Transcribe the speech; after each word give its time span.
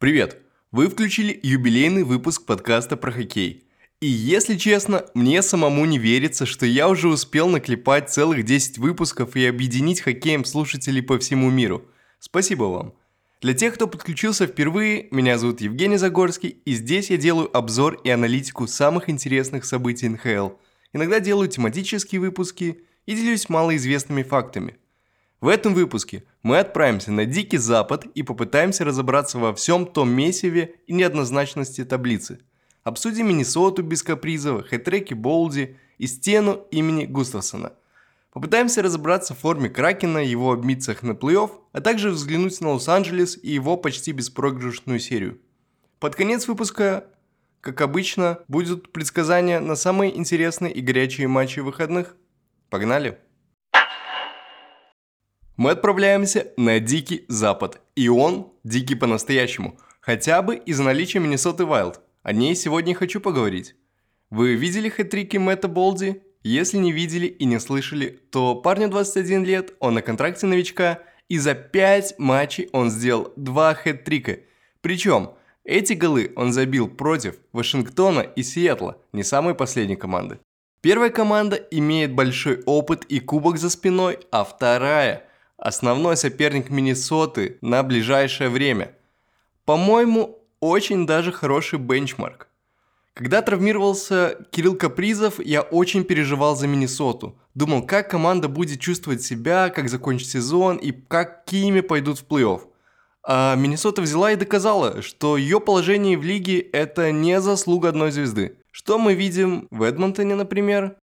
Привет! 0.00 0.38
Вы 0.72 0.88
включили 0.88 1.38
юбилейный 1.42 2.04
выпуск 2.04 2.46
подкаста 2.46 2.96
про 2.96 3.12
хоккей. 3.12 3.64
И 4.00 4.06
если 4.06 4.56
честно, 4.56 5.04
мне 5.12 5.42
самому 5.42 5.84
не 5.84 5.98
верится, 5.98 6.46
что 6.46 6.64
я 6.64 6.88
уже 6.88 7.06
успел 7.06 7.50
наклепать 7.50 8.08
целых 8.08 8.46
10 8.46 8.78
выпусков 8.78 9.36
и 9.36 9.44
объединить 9.44 10.00
хоккеем 10.00 10.46
слушателей 10.46 11.02
по 11.02 11.18
всему 11.18 11.50
миру. 11.50 11.84
Спасибо 12.18 12.62
вам. 12.62 12.94
Для 13.42 13.52
тех, 13.52 13.74
кто 13.74 13.86
подключился 13.86 14.46
впервые, 14.46 15.06
меня 15.10 15.36
зовут 15.36 15.60
Евгений 15.60 15.98
Загорский, 15.98 16.56
и 16.64 16.72
здесь 16.72 17.10
я 17.10 17.18
делаю 17.18 17.54
обзор 17.54 18.00
и 18.02 18.08
аналитику 18.08 18.66
самых 18.66 19.10
интересных 19.10 19.66
событий 19.66 20.08
НХЛ. 20.08 20.52
Иногда 20.94 21.20
делаю 21.20 21.50
тематические 21.50 22.22
выпуски 22.22 22.80
и 23.04 23.14
делюсь 23.14 23.50
малоизвестными 23.50 24.22
фактами. 24.22 24.78
В 25.40 25.48
этом 25.48 25.72
выпуске 25.72 26.24
мы 26.42 26.58
отправимся 26.58 27.12
на 27.12 27.24
Дикий 27.24 27.56
Запад 27.56 28.04
и 28.14 28.22
попытаемся 28.22 28.84
разобраться 28.84 29.38
во 29.38 29.54
всем 29.54 29.86
том 29.86 30.10
месиве 30.10 30.74
и 30.86 30.92
неоднозначности 30.92 31.82
таблицы. 31.84 32.40
Обсудим 32.82 33.28
Миннесоту 33.28 33.82
без 33.82 34.02
капризов, 34.02 34.68
хэттреки 34.68 35.14
Болди 35.14 35.78
и 35.96 36.06
стену 36.06 36.66
имени 36.70 37.06
Густавсона. 37.06 37.72
Попытаемся 38.32 38.82
разобраться 38.82 39.34
в 39.34 39.38
форме 39.38 39.70
Кракена, 39.70 40.18
его 40.18 40.52
обмитцах 40.52 41.02
на 41.02 41.12
плей-офф, 41.12 41.50
а 41.72 41.80
также 41.80 42.10
взглянуть 42.10 42.60
на 42.60 42.72
Лос-Анджелес 42.72 43.38
и 43.42 43.50
его 43.50 43.78
почти 43.78 44.12
беспроигрышную 44.12 45.00
серию. 45.00 45.40
Под 45.98 46.16
конец 46.16 46.48
выпуска, 46.48 47.06
как 47.62 47.80
обычно, 47.80 48.40
будут 48.46 48.92
предсказания 48.92 49.58
на 49.58 49.74
самые 49.74 50.16
интересные 50.16 50.72
и 50.72 50.82
горячие 50.82 51.28
матчи 51.28 51.60
выходных. 51.60 52.14
Погнали! 52.68 53.18
Мы 55.60 55.72
отправляемся 55.72 56.54
на 56.56 56.80
Дикий 56.80 57.26
Запад. 57.28 57.82
И 57.94 58.08
он 58.08 58.50
дикий 58.64 58.94
по-настоящему. 58.94 59.78
Хотя 60.00 60.40
бы 60.40 60.56
из-за 60.56 60.82
наличия 60.82 61.18
Миннесоты 61.18 61.66
Вайлд. 61.66 62.00
О 62.22 62.32
ней 62.32 62.54
сегодня 62.54 62.94
хочу 62.94 63.20
поговорить. 63.20 63.74
Вы 64.30 64.54
видели 64.54 64.88
хэт-трики 64.88 65.36
Мэтта 65.36 65.68
Болди? 65.68 66.22
Если 66.42 66.78
не 66.78 66.92
видели 66.92 67.26
и 67.26 67.44
не 67.44 67.60
слышали, 67.60 68.06
то 68.30 68.54
парню 68.54 68.88
21 68.88 69.44
лет, 69.44 69.74
он 69.80 69.92
на 69.92 70.00
контракте 70.00 70.46
новичка, 70.46 71.00
и 71.28 71.36
за 71.36 71.52
5 71.52 72.14
матчей 72.18 72.70
он 72.72 72.90
сделал 72.90 73.30
2 73.36 73.74
хэт-трика. 73.74 74.38
Причем 74.80 75.32
эти 75.64 75.92
голы 75.92 76.32
он 76.36 76.54
забил 76.54 76.88
против 76.88 77.34
Вашингтона 77.52 78.20
и 78.20 78.42
Сиэтла, 78.42 78.96
не 79.12 79.22
самой 79.22 79.54
последней 79.54 79.96
команды. 79.96 80.38
Первая 80.80 81.10
команда 81.10 81.56
имеет 81.56 82.14
большой 82.14 82.62
опыт 82.64 83.04
и 83.10 83.20
кубок 83.20 83.58
за 83.58 83.68
спиной, 83.68 84.20
а 84.30 84.44
вторая– 84.44 85.26
основной 85.60 86.16
соперник 86.16 86.70
Миннесоты 86.70 87.58
на 87.60 87.82
ближайшее 87.82 88.48
время. 88.48 88.96
По-моему, 89.64 90.38
очень 90.58 91.06
даже 91.06 91.32
хороший 91.32 91.78
бенчмарк. 91.78 92.48
Когда 93.14 93.42
травмировался 93.42 94.38
Кирилл 94.50 94.76
Капризов, 94.76 95.38
я 95.44 95.62
очень 95.62 96.04
переживал 96.04 96.56
за 96.56 96.66
Миннесоту. 96.66 97.38
Думал, 97.54 97.86
как 97.86 98.10
команда 98.10 98.48
будет 98.48 98.80
чувствовать 98.80 99.22
себя, 99.22 99.68
как 99.68 99.88
закончит 99.88 100.28
сезон 100.28 100.76
и 100.76 100.92
какими 100.92 101.80
пойдут 101.80 102.18
в 102.18 102.26
плей-офф. 102.26 102.62
А 103.22 103.54
Миннесота 103.56 104.00
взяла 104.00 104.32
и 104.32 104.36
доказала, 104.36 105.02
что 105.02 105.36
ее 105.36 105.60
положение 105.60 106.16
в 106.16 106.22
лиге– 106.22 106.60
это 106.72 107.12
не 107.12 107.40
заслуга 107.40 107.90
одной 107.90 108.12
звезды. 108.12 108.56
Что 108.70 108.98
мы 108.98 109.14
видим 109.14 109.68
в 109.70 109.82
Эдмонтоне, 109.82 110.36
например? 110.36 110.96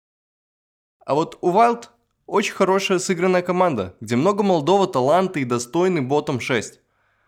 А 1.04 1.14
вот 1.14 1.36
у 1.42 1.50
Вайлд 1.50 1.90
очень 2.26 2.54
хорошая 2.54 2.98
сыгранная 2.98 3.42
команда, 3.42 3.94
где 4.00 4.16
много 4.16 4.42
молодого 4.42 4.86
таланта 4.86 5.40
и 5.40 5.44
достойный 5.44 6.00
ботом 6.00 6.40
6. 6.40 6.80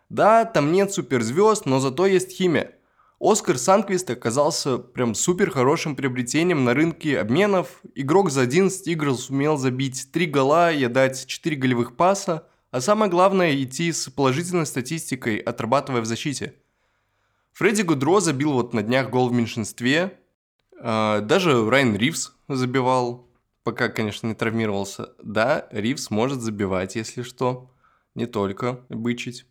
Да, 0.09 0.45
там 0.45 0.73
нет 0.73 0.93
суперзвезд, 0.93 1.67
но 1.67 1.81
зато 1.81 2.07
есть 2.07 2.33
химия. 2.33 2.75
Оскар 3.21 3.59
Санквист 3.59 4.11
оказался 4.11 4.79
прям 4.79 5.15
супер 5.15 5.51
хорошим 5.51 5.97
приобретением 5.97 6.65
на 6.65 6.73
рынке 6.73 7.19
обменов. 7.19 7.81
Игрок 7.95 8.31
за 8.31 8.43
11 8.43 8.87
игр 8.87 9.15
сумел 9.15 9.57
забить 9.57 10.11
3 10.13 10.27
гола 10.27 10.73
и 10.73 10.85
отдать 10.85 11.27
4 11.27 11.57
голевых 11.57 11.97
паса. 11.97 12.47
А 12.71 12.81
самое 12.81 13.11
главное 13.11 13.61
идти 13.61 13.91
с 13.93 14.09
положительной 14.09 14.67
статистикой, 14.67 15.39
отрабатывая 15.39 16.01
в 16.01 16.07
защите. 16.07 16.55
Фредди 17.55 17.83
Гудро 17.83 18.21
забил 18.21 18.53
вот 18.53 18.73
на 18.73 18.83
днях 18.83 19.11
гол 19.11 19.31
в 19.31 19.33
меньшинстве. 19.33 20.19
А, 20.81 21.21
даже 21.21 21.69
Райан 21.69 21.97
Ривз 21.97 22.37
забивал 22.47 23.28
пока, 23.69 23.91
конечно, 23.91 24.27
не 24.27 24.35
травмировался, 24.35 25.11
да, 25.23 25.69
Ривз 25.73 26.09
может 26.09 26.41
забивать, 26.41 26.97
если 26.97 27.21
что, 27.21 27.71
не 28.15 28.25
только 28.25 28.81
бычить. 28.89 29.45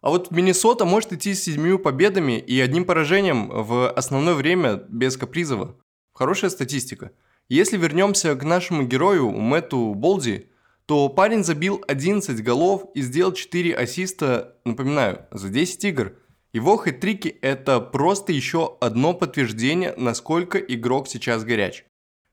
А 0.00 0.10
вот 0.10 0.32
Миннесота 0.32 0.84
может 0.84 1.12
идти 1.12 1.32
с 1.32 1.44
седьмью 1.44 1.78
победами 1.78 2.36
и 2.36 2.58
одним 2.58 2.84
поражением 2.84 3.48
в 3.48 3.88
основное 3.90 4.34
время 4.34 4.74
без 4.88 5.16
Капризова. 5.16 5.76
Хорошая 6.12 6.50
статистика. 6.50 7.12
Если 7.48 7.76
вернемся 7.76 8.34
к 8.34 8.42
нашему 8.42 8.82
герою 8.82 9.30
Мэтту 9.30 9.94
Болди, 9.94 10.50
то 10.86 11.08
парень 11.08 11.44
забил 11.44 11.80
11 11.86 12.42
голов 12.42 12.86
и 12.96 13.02
сделал 13.02 13.32
4 13.32 13.72
ассиста, 13.72 14.56
напоминаю, 14.64 15.26
за 15.30 15.48
10 15.48 15.84
игр. 15.84 16.14
Его 16.52 16.76
хэт-трики– 16.76 17.28
это 17.40 17.78
просто 17.78 18.32
еще 18.32 18.76
одно 18.80 19.14
подтверждение, 19.14 19.94
насколько 19.96 20.58
игрок 20.58 21.06
сейчас 21.06 21.44
горяч. 21.44 21.84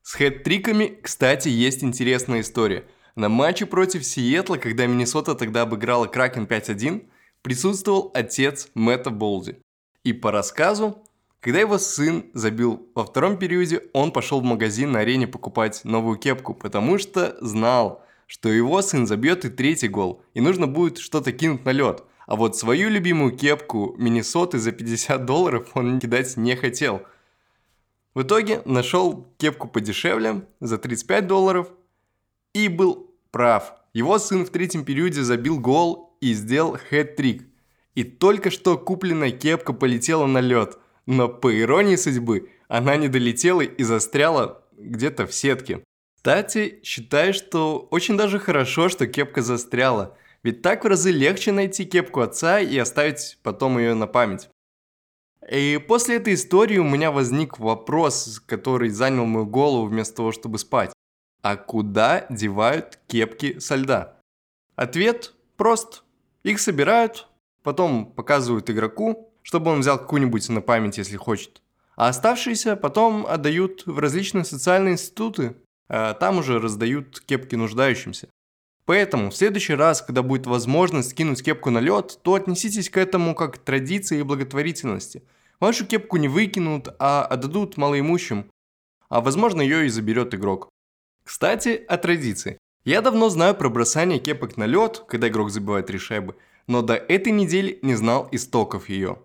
С 0.09 0.15
хэт-триками, 0.15 0.97
кстати, 1.03 1.49
есть 1.49 1.83
интересная 1.83 2.41
история. 2.41 2.85
На 3.15 3.29
матче 3.29 3.67
против 3.67 4.03
Сиэтла, 4.03 4.55
когда 4.55 4.87
Миннесота 4.87 5.35
тогда 5.35 5.61
обыграла 5.61 6.07
Кракен 6.07 6.45
5-1, 6.45 7.05
присутствовал 7.43 8.09
отец 8.15 8.69
Мэтта 8.73 9.11
Болди. 9.11 9.59
И 10.03 10.13
по 10.13 10.31
рассказу, 10.31 11.03
когда 11.41 11.59
его 11.59 11.77
сын 11.77 12.25
забил 12.33 12.89
во 12.95 13.05
втором 13.05 13.37
периоде, 13.37 13.83
он 13.93 14.11
пошел 14.11 14.41
в 14.41 14.45
магазин 14.45 14.93
на 14.93 15.01
арене 15.01 15.27
покупать 15.27 15.81
новую 15.83 16.17
кепку, 16.17 16.55
потому 16.55 16.97
что 16.97 17.37
знал, 17.39 18.03
что 18.25 18.49
его 18.49 18.81
сын 18.81 19.05
забьет 19.05 19.45
и 19.45 19.49
третий 19.49 19.89
гол, 19.89 20.23
и 20.33 20.41
нужно 20.41 20.65
будет 20.65 20.97
что-то 20.97 21.31
кинуть 21.33 21.65
на 21.65 21.69
лед. 21.69 22.03
А 22.25 22.35
вот 22.35 22.57
свою 22.57 22.89
любимую 22.89 23.37
кепку 23.37 23.93
Миннесоты 23.99 24.57
за 24.57 24.71
50 24.71 25.25
долларов 25.25 25.69
он 25.75 25.99
кидать 25.99 26.35
не 26.35 26.55
хотел– 26.55 27.03
в 28.15 28.23
итоге 28.23 28.61
нашел 28.65 29.27
кепку 29.37 29.67
подешевле, 29.67 30.45
за 30.59 30.77
35 30.77 31.27
долларов, 31.27 31.71
и 32.53 32.67
был 32.67 33.11
прав. 33.31 33.73
Его 33.93 34.17
сын 34.19 34.45
в 34.45 34.49
третьем 34.49 34.83
периоде 34.83 35.21
забил 35.23 35.59
гол 35.59 36.17
и 36.21 36.33
сделал 36.33 36.77
хэт-трик. 36.89 37.43
И 37.95 38.03
только 38.03 38.49
что 38.49 38.77
купленная 38.77 39.31
кепка 39.31 39.73
полетела 39.73 40.25
на 40.25 40.39
лед, 40.39 40.77
но 41.05 41.27
по 41.27 41.57
иронии 41.57 41.95
судьбы 41.95 42.49
она 42.67 42.95
не 42.95 43.07
долетела 43.07 43.61
и 43.61 43.83
застряла 43.83 44.63
где-то 44.77 45.27
в 45.27 45.33
сетке. 45.33 45.83
Кстати, 46.15 46.79
считаю, 46.83 47.33
что 47.33 47.87
очень 47.91 48.17
даже 48.17 48.39
хорошо, 48.39 48.89
что 48.89 49.07
кепка 49.07 49.41
застряла, 49.41 50.17
ведь 50.43 50.61
так 50.61 50.83
в 50.83 50.87
разы 50.87 51.11
легче 51.11 51.51
найти 51.51 51.85
кепку 51.85 52.21
отца 52.21 52.59
и 52.59 52.77
оставить 52.77 53.37
потом 53.43 53.77
ее 53.77 53.93
на 53.93 54.07
память. 54.07 54.49
И 55.47 55.83
после 55.87 56.17
этой 56.17 56.33
истории 56.33 56.77
у 56.77 56.83
меня 56.83 57.11
возник 57.11 57.59
вопрос, 57.59 58.41
который 58.45 58.89
занял 58.89 59.25
мою 59.25 59.45
голову 59.45 59.87
вместо 59.87 60.17
того, 60.17 60.31
чтобы 60.31 60.59
спать. 60.59 60.91
А 61.41 61.55
куда 61.55 62.25
девают 62.29 62.99
кепки 63.07 63.59
со 63.59 63.75
льда? 63.75 64.19
Ответ 64.75 65.33
прост. 65.55 66.03
Их 66.43 66.59
собирают, 66.59 67.27
потом 67.63 68.05
показывают 68.11 68.69
игроку, 68.69 69.33
чтобы 69.41 69.71
он 69.71 69.79
взял 69.79 69.97
какую-нибудь 69.97 70.47
на 70.49 70.61
память, 70.61 70.97
если 70.97 71.17
хочет. 71.17 71.61
А 71.95 72.09
оставшиеся 72.09 72.75
потом 72.75 73.25
отдают 73.25 73.85
в 73.85 73.99
различные 73.99 74.45
социальные 74.45 74.93
институты, 74.93 75.55
а 75.89 76.13
там 76.13 76.37
уже 76.37 76.59
раздают 76.59 77.19
кепки 77.21 77.55
нуждающимся. 77.55 78.29
Поэтому 78.89 79.29
в 79.29 79.35
следующий 79.35 79.75
раз, 79.75 80.01
когда 80.01 80.23
будет 80.23 80.47
возможность 80.47 81.11
скинуть 81.11 81.43
кепку 81.43 81.69
на 81.69 81.77
лед, 81.77 82.17
то 82.23 82.33
отнеситесь 82.33 82.89
к 82.89 82.97
этому 82.97 83.35
как 83.35 83.53
к 83.53 83.57
традиции 83.59 84.17
и 84.17 84.23
благотворительности. 84.23 85.21
Вашу 85.59 85.85
кепку 85.85 86.17
не 86.17 86.27
выкинут, 86.27 86.87
а 86.97 87.23
отдадут 87.23 87.77
малоимущим. 87.77 88.49
А 89.07 89.21
возможно 89.21 89.61
ее 89.61 89.85
и 89.85 89.89
заберет 89.89 90.33
игрок. 90.33 90.69
Кстати, 91.23 91.85
о 91.87 91.99
традиции. 91.99 92.57
Я 92.83 93.03
давно 93.03 93.29
знаю 93.29 93.53
про 93.53 93.69
бросание 93.69 94.17
кепок 94.17 94.57
на 94.57 94.65
лед, 94.65 95.03
когда 95.07 95.27
игрок 95.27 95.51
забивает 95.51 95.85
три 95.85 95.99
шайбы, 95.99 96.35
но 96.65 96.81
до 96.81 96.95
этой 96.95 97.31
недели 97.31 97.77
не 97.83 97.93
знал 97.93 98.27
истоков 98.31 98.89
ее. 98.89 99.19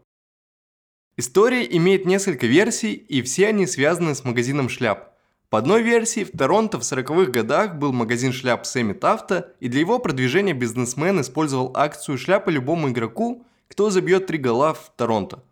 История 1.16 1.64
имеет 1.78 2.04
несколько 2.04 2.46
версий, 2.46 2.92
и 2.92 3.22
все 3.22 3.46
они 3.46 3.66
связаны 3.66 4.14
с 4.14 4.24
магазином 4.24 4.68
шляп– 4.68 5.13
по 5.54 5.58
одной 5.58 5.82
версии, 5.84 6.24
в 6.24 6.36
Торонто 6.36 6.80
в 6.80 6.82
40-х 6.82 7.30
годах 7.30 7.76
был 7.76 7.92
магазин 7.92 8.32
шляп 8.32 8.66
Сэмми 8.66 8.92
Тафта, 8.92 9.52
и 9.60 9.68
для 9.68 9.78
его 9.78 10.00
продвижения 10.00 10.52
бизнесмен 10.52 11.20
использовал 11.20 11.70
акцию 11.76 12.18
шляпа 12.18 12.50
любому 12.50 12.88
игроку, 12.88 13.46
кто 13.68 13.88
забьет 13.88 14.26
три 14.26 14.38
гола 14.38 14.74
в 14.74 14.90
Торонто. 14.96 15.44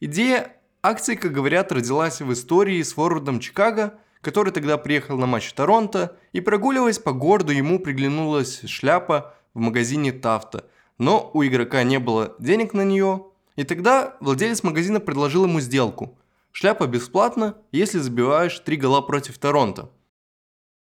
Идея 0.00 0.54
акции, 0.82 1.14
как 1.14 1.32
говорят, 1.32 1.72
родилась 1.72 2.20
в 2.20 2.30
истории 2.30 2.82
с 2.82 2.92
форвардом 2.92 3.40
Чикаго, 3.40 3.94
который 4.20 4.52
тогда 4.52 4.76
приехал 4.76 5.16
на 5.16 5.24
матч 5.24 5.50
Торонто, 5.54 6.18
и 6.34 6.42
прогуливаясь 6.42 6.98
по 6.98 7.12
городу, 7.12 7.50
ему 7.50 7.78
приглянулась 7.78 8.60
шляпа 8.66 9.34
в 9.54 9.60
магазине 9.60 10.12
Тафта, 10.12 10.66
но 10.98 11.30
у 11.32 11.42
игрока 11.42 11.84
не 11.84 11.98
было 11.98 12.34
денег 12.38 12.74
на 12.74 12.84
нее, 12.84 13.24
И 13.56 13.64
тогда 13.64 14.14
владелец 14.20 14.62
магазина 14.62 15.00
предложил 15.00 15.46
ему 15.46 15.60
сделку. 15.60 16.18
Шляпа 16.52 16.86
бесплатна, 16.86 17.56
если 17.72 17.98
забиваешь 17.98 18.58
три 18.60 18.76
гола 18.76 19.00
против 19.00 19.38
Торонто. 19.38 19.90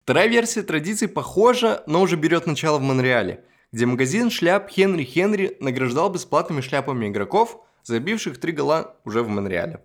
Вторая 0.03 0.27
версия 0.27 0.61
традиции 0.61 1.07
похожа, 1.07 1.83
но 1.87 2.01
уже 2.01 2.15
берет 2.15 2.45
начало 2.45 2.77
в 2.77 2.81
Монреале, 2.81 3.43
где 3.71 3.85
магазин 3.85 4.29
шляп 4.29 4.69
Хенри 4.69 5.03
Хенри 5.03 5.57
награждал 5.59 6.09
бесплатными 6.09 6.61
шляпами 6.61 7.07
игроков, 7.07 7.65
забивших 7.83 8.39
три 8.39 8.51
гола 8.51 8.97
уже 9.03 9.23
в 9.23 9.27
Монреале. 9.27 9.83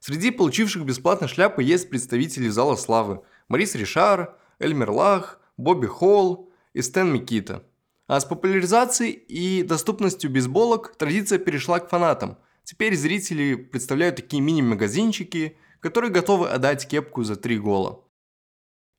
Среди 0.00 0.30
получивших 0.30 0.84
бесплатно 0.84 1.28
шляпы 1.28 1.62
есть 1.62 1.90
представители 1.90 2.48
Зала 2.48 2.74
Славы– 2.76 3.22
Марис 3.48 3.74
Ришар, 3.74 4.36
Эльмер 4.58 4.90
Лах, 4.90 5.40
Бобби 5.56 5.86
Холл 5.86 6.50
и 6.72 6.82
Стэн 6.82 7.12
Микита. 7.12 7.64
А 8.06 8.18
с 8.18 8.24
популяризацией 8.24 9.12
и 9.12 9.62
доступностью 9.62 10.30
бейсболок 10.30 10.96
традиция 10.96 11.38
перешла 11.38 11.80
к 11.80 11.88
фанатам. 11.88 12.38
Теперь 12.70 12.94
зрители 12.94 13.56
представляют 13.56 14.14
такие 14.14 14.40
мини-магазинчики, 14.40 15.56
которые 15.80 16.12
готовы 16.12 16.50
отдать 16.50 16.86
кепку 16.86 17.24
за 17.24 17.34
три 17.34 17.58
гола. 17.58 18.04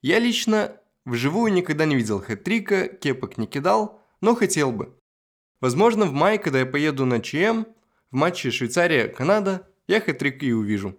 Я 0.02 0.20
лично 0.20 0.76
вживую 1.06 1.54
никогда 1.54 1.86
не 1.86 1.96
видел 1.96 2.20
хэт-трика, 2.22 2.90
кепок 2.90 3.38
не 3.38 3.48
кидал, 3.48 4.02
но 4.20 4.36
хотел 4.36 4.74
бы. 4.74 5.00
Возможно, 5.62 6.06
в 6.06 6.12
мае, 6.12 6.38
когда 6.38 6.60
я 6.60 6.66
поеду 6.66 7.06
на 7.06 7.22
ЧМ, 7.22 7.64
в 8.12 8.16
матче 8.16 8.52
Швейцария-Канада, 8.52 9.66
я 9.88 10.02
хэт-трик 10.02 10.40
и 10.40 10.52
увижу. 10.52 10.98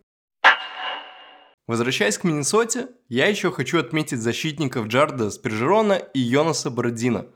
Возвращаясь 1.67 2.17
к 2.17 2.25
Миннесоте, 2.25 2.89
я 3.11 3.27
еще 3.27 3.53
хочу 3.53 3.81
отметить 3.81 4.21
защитников 4.21 4.87
Джарда 4.87 5.31
Спержерона 5.31 5.99
и 6.15 6.21
Йонаса 6.21 6.71
Бородина. 6.71 7.27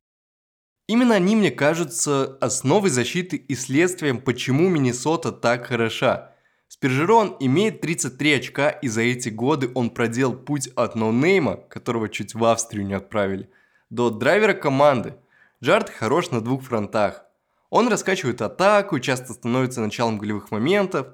Именно 0.88 1.16
они 1.16 1.36
мне 1.36 1.50
кажутся 1.50 2.38
основой 2.40 2.90
защиты 2.90 3.36
и 3.36 3.54
следствием, 3.54 4.20
почему 4.20 4.68
Миннесота 4.68 5.32
так 5.32 5.66
хороша– 5.66 6.32
Спержерон 6.68 7.36
имеет 7.40 7.80
33 7.80 8.34
очка, 8.34 8.70
и 8.70 8.88
за 8.88 9.02
эти 9.02 9.28
годы 9.28 9.70
он 9.74 9.90
проделал 9.90 10.34
путь 10.34 10.68
от 10.74 10.96
ноунейма, 10.96 11.56
которого 11.56 12.08
чуть 12.08 12.34
в 12.34 12.44
Австрию 12.44 12.86
не 12.86 12.94
отправили, 12.94 13.48
до 13.88 14.10
драйвера 14.10 14.52
команды. 14.52 15.14
Джард 15.62 15.90
хорош 15.90 16.30
на 16.30 16.40
двух 16.40 16.62
фронтах. 16.64 17.24
Он 17.70 17.88
раскачивает 17.88 18.42
атаку, 18.42 18.98
часто 18.98 19.32
становится 19.32 19.80
началом 19.80 20.18
голевых 20.18 20.50
моментов, 20.50 21.08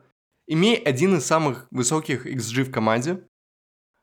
имея 0.47 0.79
один 0.79 1.17
из 1.17 1.27
самых 1.27 1.67
высоких 1.71 2.27
XG 2.27 2.65
в 2.65 2.73
команде, 2.73 3.23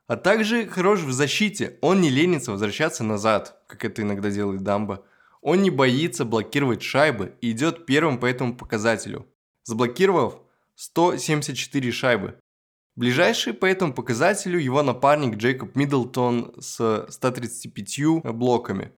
а 0.06 0.16
также 0.16 0.66
хорош 0.66 1.00
в 1.00 1.12
защите, 1.12 1.78
он 1.82 2.00
не 2.00 2.10
ленится 2.10 2.52
возвращаться 2.52 3.04
назад, 3.04 3.60
как 3.66 3.84
это 3.84 4.02
иногда 4.02 4.30
делает 4.30 4.62
Дамба. 4.62 5.04
Он 5.42 5.62
не 5.62 5.70
боится 5.70 6.24
блокировать 6.24 6.82
шайбы 6.82 7.36
и 7.40 7.52
идет 7.52 7.86
первым 7.86 8.18
по 8.18 8.26
этому 8.26 8.56
показателю. 8.56 9.26
Заблокировав, 9.64 10.40
174 10.74 11.92
шайбы. 11.92 12.38
Ближайший 12.96 13.54
по 13.54 13.66
этому 13.66 13.94
показателю 13.94 14.58
его 14.58 14.82
напарник 14.82 15.36
Джейкоб 15.36 15.76
Миддлтон 15.76 16.54
с 16.60 17.06
135 17.08 18.24
блоками. 18.34 18.92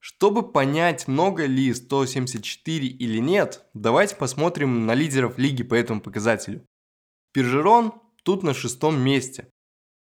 Чтобы 0.00 0.50
понять, 0.50 1.06
много 1.06 1.46
ли 1.46 1.72
174 1.72 2.88
или 2.88 3.18
нет, 3.18 3.64
давайте 3.72 4.16
посмотрим 4.16 4.84
на 4.84 4.94
лидеров 4.94 5.38
лиги 5.38 5.62
по 5.62 5.74
этому 5.74 6.00
показателю. 6.00 6.66
Пержерон 7.32 7.94
тут 8.24 8.42
на 8.42 8.52
шестом 8.52 9.00
месте. 9.00 9.48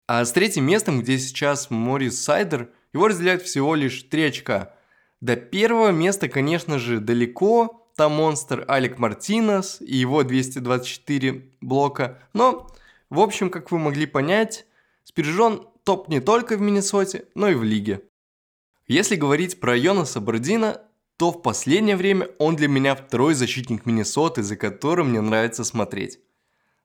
А 0.08 0.26
с 0.26 0.32
третьим 0.32 0.66
местом, 0.66 1.02
где 1.02 1.20
сейчас 1.20 1.70
Морис 1.70 2.20
Сайдер, 2.20 2.74
его 2.94 3.08
разделяют 3.08 3.44
всего 3.44 3.76
лишь 3.76 4.04
3 4.04 4.24
очка. 4.24 4.76
До 5.22 5.36
первого 5.36 5.92
места, 5.92 6.28
конечно 6.28 6.80
же, 6.80 7.00
далеко, 7.00 7.88
там 7.96 8.14
монстр 8.14 8.66
Алек 8.68 8.98
Мартинес 8.98 9.80
и 9.80 9.96
его 9.96 10.24
224 10.24 11.52
блока. 11.62 12.20
Но, 12.34 12.68
в 13.10 13.20
общем, 13.20 13.50
как 13.50 13.72
вы 13.72 13.78
могли 13.78 14.08
понять, 14.08 14.66
Спиржон 15.04 15.68
топ 15.84 16.10
не 16.10 16.20
только 16.20 16.58
в 16.58 16.62
Миннесоте, 16.62 17.26
но 17.36 17.50
и 17.50 17.54
в 17.54 17.64
лиге. 17.64 18.02
Если 18.88 19.16
говорить 19.16 19.60
про 19.60 19.78
Йонаса 19.78 20.20
Бордина, 20.20 20.82
то 21.18 21.32
в 21.32 21.44
последнее 21.44 21.96
время 21.96 22.30
он 22.40 22.56
для 22.56 22.68
меня 22.68 22.96
второй 22.96 23.36
защитник 23.36 23.86
Миннесоты, 23.86 24.42
за 24.42 24.56
которым 24.56 25.10
мне 25.10 25.22
нравится 25.22 25.64
смотреть. 25.64 26.20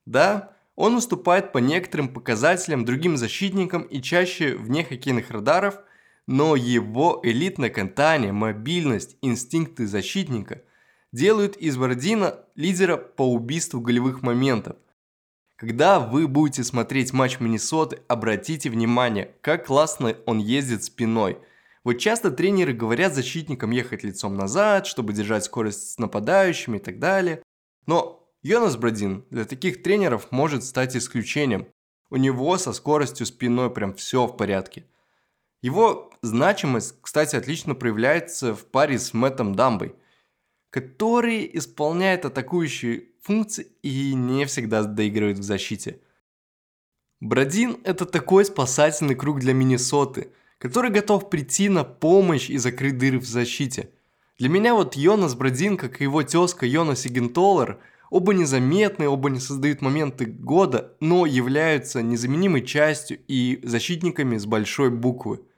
Да, 0.05 0.53
он 0.75 0.95
уступает 0.95 1.53
по 1.53 1.59
некоторым 1.59 2.11
показателям 2.11 2.85
другим 2.85 3.17
защитникам 3.17 3.83
и 3.83 4.03
чаще 4.03 4.55
вне 4.55 4.85
хоккейных 4.85 5.31
радаров, 5.31 5.81
но 6.27 6.57
его 6.57 7.21
элитное 7.23 7.71
катание, 7.71 8.33
мобильность, 8.33 9.17
инстинкты 9.23 9.87
защитника– 9.87 10.63
делают 11.17 11.57
из 11.57 11.77
Бородина 11.77 12.41
лидера 12.55 12.97
по 12.97 13.23
убийству 13.23 13.81
голевых 13.81 14.23
моментов. 14.23 14.77
Когда 15.57 15.99
вы 15.99 16.29
будете 16.29 16.63
смотреть 16.63 17.15
матч 17.15 17.41
Миннесоты, 17.41 18.01
обратите 18.09 18.69
внимание, 18.69 19.35
как 19.41 19.67
классно 19.67 20.15
он 20.27 20.39
ездит 20.39 20.85
спиной. 20.85 21.39
Вот 21.83 21.95
часто 21.95 22.31
тренеры 22.31 22.75
говорят 22.75 23.15
защитникам 23.15 23.71
ехать 23.71 24.05
лицом 24.05 24.35
назад, 24.35 24.87
чтобы 24.87 25.15
держать 25.15 25.45
скорость 25.45 25.93
с 25.93 25.99
нападающими 25.99 26.77
и 26.77 26.81
так 26.81 26.99
далее. 26.99 27.43
Но 27.87 28.29
Йонас 28.43 28.77
Бродин 28.77 29.25
для 29.31 29.47
таких 29.47 29.83
тренеров 29.83 30.31
может 30.31 30.65
стать 30.65 30.95
исключением. 30.95 31.69
У 32.11 32.17
него 32.17 32.59
со 32.59 32.75
скоростью 32.75 33.25
спиной 33.25 33.71
прям 33.71 33.95
все 33.95 34.27
в 34.27 34.37
порядке. 34.37 34.85
Его 35.63 36.13
значимость, 36.27 36.97
кстати, 37.01 37.37
отлично 37.37 37.75
проявляется 37.75 38.55
в 38.55 38.65
паре 38.67 38.99
с 38.99 39.15
Мэттом 39.15 39.55
Дамбой– 39.55 39.95
который 40.77 41.49
исполняет 41.55 42.27
атакующие 42.27 43.05
функции 43.23 43.69
и 43.83 44.13
не 44.13 44.45
всегда 44.45 44.83
доигрывает 44.83 45.39
в 45.39 45.43
защите. 45.43 46.01
Бродин– 47.19 47.79
это 47.85 48.05
такой 48.05 48.45
спасательный 48.45 49.15
круг 49.15 49.41
для 49.41 49.55
Миннесоты, 49.55 50.29
который 50.59 50.91
готов 50.91 51.31
прийти 51.31 51.71
на 51.71 51.83
помощь 51.83 52.51
и 52.51 52.59
закрыть 52.59 52.99
дыры 52.99 53.19
в 53.19 53.25
защите. 53.25 53.89
Для 54.39 54.51
меня 54.51 54.75
вот 54.75 54.97
Йонас 54.97 55.35
Бродин, 55.35 55.79
как 55.79 56.03
и 56.03 56.05
его 56.05 56.23
тезка 56.23 56.67
Йона 56.67 56.95
Сигентолер, 56.95 57.79
оба 58.11 58.35
незаметны, 58.35 59.09
оба 59.09 59.31
не 59.31 59.41
создают 59.41 59.81
моменты 59.81 60.27
года, 60.27 60.95
но 61.01 61.25
являются 61.25 62.03
незаменимой 62.03 62.67
частью 62.67 63.19
и 63.29 63.61
защитниками 63.63 64.37
с 64.37 64.45
большой 64.45 64.91
буквы– 64.91 65.41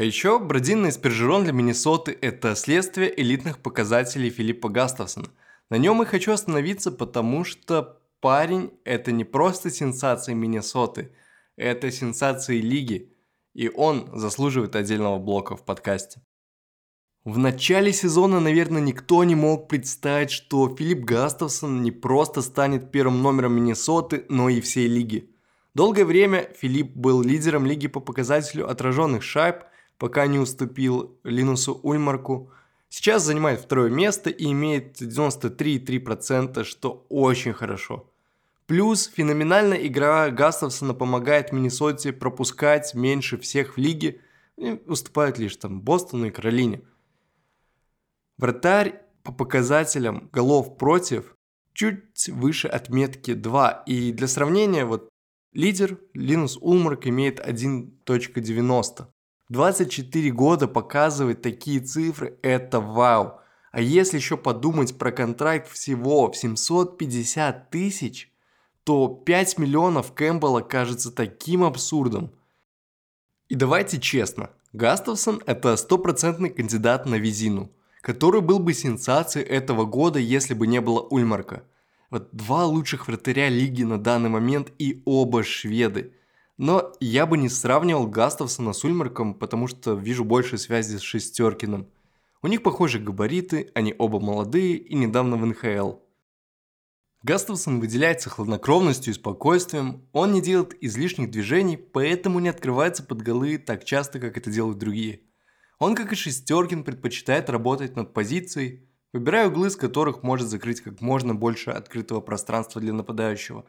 а 0.00 0.02
еще 0.02 0.38
бродинный 0.38 0.92
спержерон 0.92 1.44
для 1.44 1.52
Миннесоты– 1.52 2.16
это 2.22 2.56
следствие 2.56 3.20
элитных 3.20 3.58
показателей 3.58 4.30
Филиппа 4.30 4.70
Гастовсона. 4.70 5.26
На 5.68 5.76
нем 5.76 6.00
и 6.00 6.06
хочу 6.06 6.32
остановиться, 6.32 6.90
потому 6.90 7.44
что 7.44 8.00
парень– 8.20 8.70
это 8.84 9.12
не 9.12 9.24
просто 9.24 9.68
сенсация 9.68 10.34
Миннесоты, 10.34 11.12
это 11.54 11.90
сенсация 11.90 12.62
лиги, 12.62 13.12
и 13.52 13.68
он 13.68 14.08
заслуживает 14.14 14.74
отдельного 14.74 15.18
блока 15.18 15.54
в 15.54 15.66
подкасте. 15.66 16.22
В 17.24 17.36
начале 17.36 17.92
сезона, 17.92 18.40
наверное, 18.40 18.80
никто 18.80 19.22
не 19.24 19.34
мог 19.34 19.68
представить, 19.68 20.30
что 20.30 20.74
Филипп 20.74 21.04
Гастовсон 21.04 21.82
не 21.82 21.90
просто 21.90 22.40
станет 22.40 22.90
первым 22.90 23.20
номером 23.20 23.52
Миннесоты, 23.52 24.24
но 24.30 24.48
и 24.48 24.62
всей 24.62 24.88
лиги. 24.88 25.28
Долгое 25.74 26.06
время 26.06 26.48
Филипп 26.58 26.96
был 26.96 27.20
лидером 27.20 27.66
лиги 27.66 27.86
по 27.86 28.00
показателю 28.00 28.66
отраженных 28.66 29.22
шайб– 29.22 29.64
пока 30.00 30.26
не 30.26 30.38
уступил 30.38 31.20
Линусу 31.24 31.78
Ульмарку. 31.82 32.50
Сейчас 32.88 33.22
занимает 33.22 33.60
второе 33.60 33.90
место 33.90 34.30
и 34.30 34.50
имеет 34.50 35.00
93,3%, 35.00 36.64
что 36.64 37.06
очень 37.10 37.52
хорошо. 37.52 38.10
Плюс 38.66 39.06
феноменальная 39.06 39.86
игра 39.86 40.30
Гастовсона 40.30 40.94
помогает 40.94 41.52
Миннесоте 41.52 42.14
пропускать 42.14 42.94
меньше 42.94 43.36
всех 43.36 43.76
в 43.76 43.78
лиге, 43.78 44.22
уступают 44.86 45.38
лишь 45.38 45.56
там 45.56 45.82
Бостону 45.82 46.26
и 46.26 46.30
Каролине. 46.30 46.80
Вратарь 48.38 49.02
по 49.22 49.32
показателям 49.32 50.30
голов 50.32 50.78
против 50.78 51.36
чуть 51.74 52.28
выше 52.28 52.68
отметки 52.68 53.34
2. 53.34 53.82
И 53.86 54.12
для 54.12 54.28
сравнения, 54.28 54.86
вот 54.86 55.10
лидер 55.52 55.98
Линус 56.14 56.56
Улмарк 56.56 57.06
имеет 57.06 57.38
1.90. 57.38 59.06
24 59.50 60.30
года 60.30 60.68
показывать 60.68 61.42
такие 61.42 61.80
цифры– 61.80 62.38
это 62.42 62.80
вау. 62.80 63.40
А 63.72 63.80
если 63.80 64.16
еще 64.16 64.36
подумать 64.36 64.96
про 64.96 65.10
контракт 65.10 65.68
всего 65.68 66.30
в 66.30 66.36
750 66.36 67.68
тысяч, 67.70 68.32
то 68.84 69.08
5 69.08 69.58
миллионов 69.58 70.12
Кэмпбелла 70.14 70.60
кажется 70.60 71.10
таким 71.10 71.64
абсурдом. 71.64 72.32
И 73.48 73.56
давайте 73.56 74.00
честно, 74.00 74.50
Гастовсон– 74.72 75.42
это 75.46 75.76
стопроцентный 75.76 76.50
кандидат 76.50 77.06
на 77.06 77.16
Визину, 77.16 77.72
который 78.02 78.42
был 78.42 78.60
бы 78.60 78.72
сенсацией 78.72 79.44
этого 79.44 79.84
года, 79.84 80.20
если 80.20 80.54
бы 80.54 80.68
не 80.68 80.80
было 80.80 81.00
Ульмарка. 81.00 81.64
Вот 82.08 82.28
два 82.30 82.66
лучших 82.66 83.08
вратаря 83.08 83.48
лиги 83.48 83.82
на 83.82 83.98
данный 83.98 84.30
момент 84.30 84.70
и 84.78 85.02
оба 85.04 85.42
шведы– 85.42 86.12
но 86.60 86.92
я 87.00 87.24
бы 87.24 87.38
не 87.38 87.48
сравнивал 87.48 88.06
Гастовсона 88.06 88.74
с 88.74 88.84
Ульмарком, 88.84 89.32
потому 89.32 89.66
что 89.66 89.94
вижу 89.94 90.26
больше 90.26 90.58
связи 90.58 90.98
с 90.98 91.00
Шестеркиным. 91.00 91.88
У 92.42 92.48
них 92.48 92.62
похожие 92.62 93.02
габариты, 93.02 93.70
они 93.74 93.94
оба 93.96 94.20
молодые 94.20 94.76
и 94.76 94.94
недавно 94.94 95.38
в 95.38 95.46
НХЛ. 95.46 95.94
Гастелсон 97.22 97.80
выделяется 97.80 98.28
хладнокровностью 98.28 99.14
и 99.14 99.16
спокойствием, 99.16 100.06
он 100.12 100.32
не 100.32 100.42
делает 100.42 100.76
излишних 100.84 101.30
движений, 101.30 101.78
поэтому 101.78 102.40
не 102.40 102.50
открывается 102.50 103.04
под 103.04 103.22
голы 103.22 103.56
так 103.56 103.86
часто, 103.86 104.20
как 104.20 104.36
это 104.36 104.50
делают 104.50 104.76
другие. 104.76 105.22
Он, 105.78 105.94
как 105.94 106.12
и 106.12 106.14
Шестеркин, 106.14 106.84
предпочитает 106.84 107.48
работать 107.48 107.96
над 107.96 108.12
позицией, 108.12 108.86
выбирая 109.14 109.48
углы, 109.48 109.70
с 109.70 109.76
которых 109.76 110.22
может 110.22 110.48
закрыть 110.48 110.82
как 110.82 111.00
можно 111.00 111.34
больше 111.34 111.70
открытого 111.70 112.20
пространства 112.20 112.82
для 112.82 112.92
нападающего. 112.92 113.64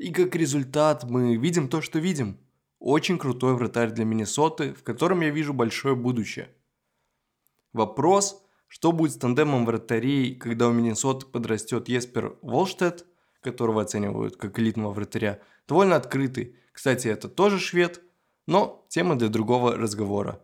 И 0.00 0.12
как 0.12 0.34
результат 0.34 1.04
мы 1.04 1.36
видим 1.36 1.68
то, 1.68 1.80
что 1.80 1.98
видим. 1.98 2.38
Очень 2.78 3.18
крутой 3.18 3.54
вратарь 3.54 3.90
для 3.90 4.04
Миннесоты, 4.04 4.72
в 4.72 4.82
котором 4.82 5.20
я 5.20 5.30
вижу 5.30 5.52
большое 5.52 5.94
будущее. 5.94 6.48
Вопрос– 7.72 8.42
что 8.70 8.92
будет 8.92 9.12
с 9.12 9.16
тандемом 9.16 9.66
вратарей, 9.66 10.36
когда 10.36 10.68
у 10.68 10.72
Миннесоты 10.72 11.26
подрастет 11.26 11.88
Еспер 11.88 12.38
Волштедт, 12.40 13.04
которого 13.42 13.82
оценивают 13.82 14.36
как 14.36 14.60
элитного 14.60 14.92
вратаря, 14.92 15.40
довольно 15.66 15.96
открытый. 15.96 16.54
Кстати, 16.72 17.08
это 17.08 17.28
тоже 17.28 17.58
швед, 17.58 18.00
но 18.46 18.86
тема 18.88 19.16
для 19.16 19.28
другого 19.28 19.76
разговора. 19.76 20.40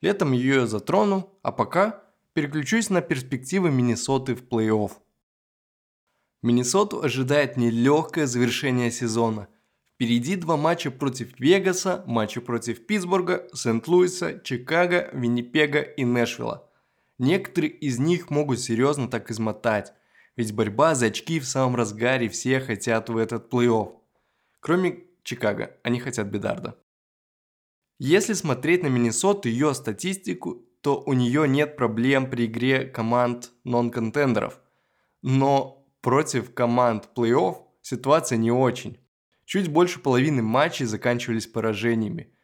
Летом 0.00 0.32
ее 0.32 0.66
затрону, 0.66 1.30
а 1.42 1.52
пока 1.52 2.02
переключусь 2.32 2.90
на 2.90 3.00
перспективы 3.00 3.70
Миннесоты 3.70 4.34
в 4.34 4.42
плей-офф. 4.42 4.90
Миннесоту 6.42 7.02
ожидает 7.02 7.56
нелегкое 7.56 8.26
завершение 8.26 8.90
сезона. 8.90 9.48
Впереди 9.94 10.36
два 10.36 10.56
матча 10.56 10.92
против 10.92 11.38
Вегаса, 11.40 12.04
матчи 12.06 12.40
против 12.40 12.86
Питтсбурга, 12.86 13.48
Сент-Луиса, 13.52 14.40
Чикаго, 14.44 15.10
Виннипега 15.12 15.80
и 15.80 16.04
Нэшвилла. 16.04 16.70
Некоторые 17.18 17.72
из 17.72 17.98
них 17.98 18.30
могут 18.30 18.60
серьезно 18.60 19.08
так 19.08 19.30
измотать, 19.32 19.92
ведь 20.36 20.54
борьба 20.54 20.94
за 20.94 21.06
очки 21.06 21.40
в 21.40 21.46
самом 21.46 21.74
разгаре, 21.74 22.28
все 22.28 22.60
хотят 22.60 23.08
в 23.08 23.16
этот 23.16 23.52
плей-офф. 23.52 23.96
Кроме 24.60 25.04
Чикаго, 25.24 25.76
они 25.82 25.98
хотят 25.98 26.28
Бедарда. 26.28 26.78
Если 27.98 28.34
смотреть 28.34 28.84
на 28.84 28.86
Миннесоту 28.86 29.48
и 29.48 29.52
ее 29.52 29.74
статистику, 29.74 30.62
то 30.80 31.02
у 31.04 31.12
нее 31.12 31.48
нет 31.48 31.76
проблем 31.76 32.30
при 32.30 32.46
игре 32.46 32.84
команд 32.84 33.50
нон-контендеров. 33.64 34.60
Но 35.22 35.77
против 36.08 36.54
команд 36.54 37.10
плей-офф 37.14 37.56
ситуация 37.82 38.38
не 38.38 38.50
очень. 38.50 38.98
Чуть 39.44 39.68
больше 39.68 40.00
половины 40.00 40.42
матчей 40.42 40.86
заканчивались 40.86 41.46
поражениями– 41.46 42.32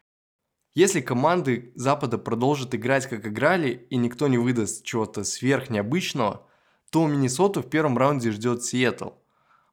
если 0.75 0.99
команды 0.99 1.71
Запада 1.75 2.17
продолжат 2.17 2.75
играть 2.75 3.07
как 3.07 3.25
играли 3.25 3.87
и 3.89 3.95
никто 3.95 4.27
не 4.27 4.37
выдаст 4.37 4.83
чего-то 4.83 5.23
сверхнеобычного, 5.23 6.45
то 6.91 7.07
Миннесоту 7.07 7.61
в 7.61 7.69
первом 7.69 7.97
раунде 7.97 8.31
ждет 8.31 8.61
Сиэтл. 8.65 9.11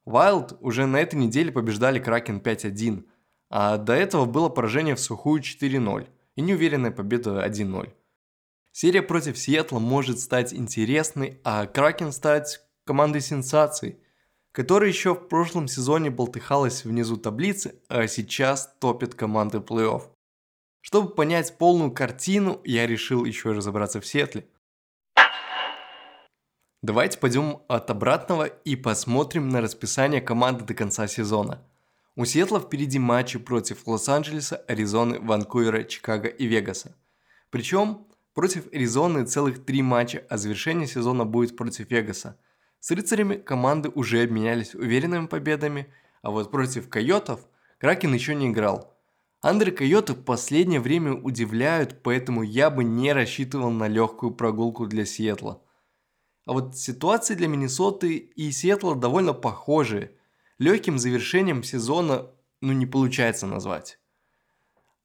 Вайлд 0.04 0.56
уже 0.60 0.86
на 0.86 0.98
этой 0.98 1.16
неделе 1.16 1.50
побеждали 1.50 1.98
Кракен 1.98 2.38
5-1, 2.38 3.04
а 3.50 3.78
до 3.78 3.94
этого 3.94 4.26
было 4.26 4.48
поражение 4.48 4.94
в 4.94 5.00
сухую 5.00 5.42
4-0 5.42 6.06
и 6.36 6.40
неуверенная 6.40 6.92
победа 6.92 7.44
1-0. 7.44 7.92
Серия 8.70 9.02
против 9.02 9.36
Сиэтла 9.36 9.80
может 9.80 10.20
стать 10.20 10.54
интересной, 10.54 11.40
а 11.42 11.66
Кракен 11.66 12.12
стать 12.12 12.60
командой 12.84 13.20
сенсаций, 13.20 13.98
которая 14.52 14.88
еще 14.88 15.14
в 15.14 15.28
прошлом 15.28 15.68
сезоне 15.68 16.10
болтыхалась 16.10 16.84
внизу 16.84 17.16
таблицы, 17.16 17.80
а 17.88 18.06
сейчас 18.06 18.74
топит 18.80 19.14
команды 19.14 19.58
плей-офф. 19.58 20.02
Чтобы 20.82 21.14
понять 21.14 21.56
полную 21.58 21.92
картину, 21.92 22.60
я 22.64 22.86
решил 22.86 23.24
еще 23.24 23.52
разобраться 23.52 24.00
в 24.00 24.06
Сетле. 24.06 24.46
Давайте 26.82 27.18
пойдем 27.18 27.62
от 27.68 27.88
обратного 27.90 28.44
и 28.44 28.74
посмотрим 28.74 29.48
на 29.48 29.60
расписание 29.60 30.20
команды 30.20 30.64
до 30.64 30.74
конца 30.74 31.06
сезона. 31.06 31.64
У 32.16 32.24
Сиэтла 32.24 32.60
впереди 32.60 32.98
матчи 32.98 33.38
против 33.38 33.86
Лос-Анджелеса, 33.86 34.56
Аризоны, 34.68 35.20
Ванкувера, 35.20 35.84
Чикаго 35.84 36.28
и 36.28 36.46
Вегаса. 36.46 36.96
Причем 37.50 38.08
против 38.34 38.66
Аризоны 38.72 39.24
целых 39.24 39.64
три 39.64 39.80
матча, 39.80 40.26
а 40.28 40.36
завершение 40.36 40.88
сезона 40.88 41.24
будет 41.24 41.56
против 41.56 41.88
Вегаса. 41.88 42.36
С 42.82 42.90
рыцарями 42.90 43.36
команды 43.36 43.88
уже 43.88 44.22
обменялись 44.22 44.74
уверенными 44.74 45.26
победами, 45.26 45.86
а 46.20 46.30
вот 46.30 46.50
против 46.50 46.90
Койотов 46.90 47.40
Кракен 47.78 48.12
еще 48.12 48.34
не 48.34 48.48
играл– 48.48 48.90
Андре 49.42 49.72
Койоты 49.72 50.12
в 50.12 50.22
последнее 50.22 50.78
время 50.78 51.14
удивляют, 51.14 52.04
поэтому 52.04 52.44
я 52.44 52.70
бы 52.70 52.84
не 52.84 53.12
рассчитывал 53.12 53.70
на 53.70 53.88
легкую 53.88 54.32
прогулку 54.32 54.86
для 54.86 55.04
Сиэтла. 55.04 55.60
А 56.46 56.52
вот 56.52 56.78
ситуации 56.78 57.34
для 57.34 57.48
Миннесоты 57.48 58.16
и 58.18 58.52
Сиэтла 58.52 58.94
довольно 58.94 59.32
похожие. 59.32 60.12
Легким 60.58 60.96
завершением 60.96 61.64
сезона 61.64 62.30
ну 62.60 62.72
не 62.72 62.86
получается 62.86 63.48
назвать. 63.48 63.98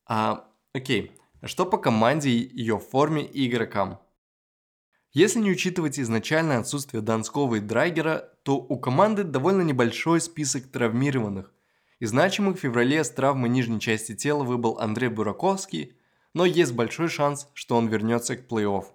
А, 0.06 0.48
окей, 0.72 1.14
что 1.42 1.66
по 1.66 1.80
команде, 1.80 2.30
ее 2.30 2.78
форме 2.78 3.26
и 3.26 3.48
игрокам? 3.48 4.00
Если 5.18 5.40
не 5.40 5.50
учитывать 5.50 6.00
изначальное 6.00 6.60
отсутствие 6.60 7.02
Донского 7.02 7.56
и 7.56 7.60
Драйгера, 7.60 8.30
то 8.44 8.58
у 8.58 8.78
команды 8.78 9.24
довольно 9.24 9.64
небольшой 9.64 10.22
список 10.22 10.68
травмированных. 10.68 11.52
Из 11.98 12.12
значимых 12.12 12.58
в 12.58 12.60
феврале 12.60 13.04
с 13.04 13.10
травмой 13.10 13.50
нижней 13.50 13.80
части 13.80 14.14
тела 14.14 14.44
выбыл 14.44 14.78
Андрей 14.78 15.10
Бураковский, 15.10 15.98
но 16.36 16.46
есть 16.46 16.74
большой 16.74 17.08
шанс, 17.08 17.50
что 17.56 17.78
он 17.78 17.88
вернется 17.88 18.38
к 18.38 18.48
плей-офф. 18.48 18.86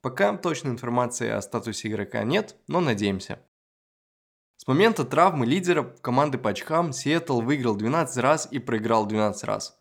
Пока 0.00 0.34
точной 0.34 0.70
информации 0.70 1.28
о 1.28 1.42
статусе 1.42 1.88
игрока 1.88 2.24
нет, 2.24 2.56
но 2.66 2.80
надеемся. 2.80 3.38
С 4.56 4.66
момента 4.66 5.04
травмы 5.04 5.44
лидера 5.44 5.82
команды 6.00 6.38
по 6.38 6.48
очкам 6.48 6.94
Сиэтл 6.94 7.42
выиграл 7.42 7.76
12 7.76 8.16
раз 8.16 8.48
и 8.50 8.60
проиграл 8.60 9.04
12 9.04 9.44
раз. 9.44 9.78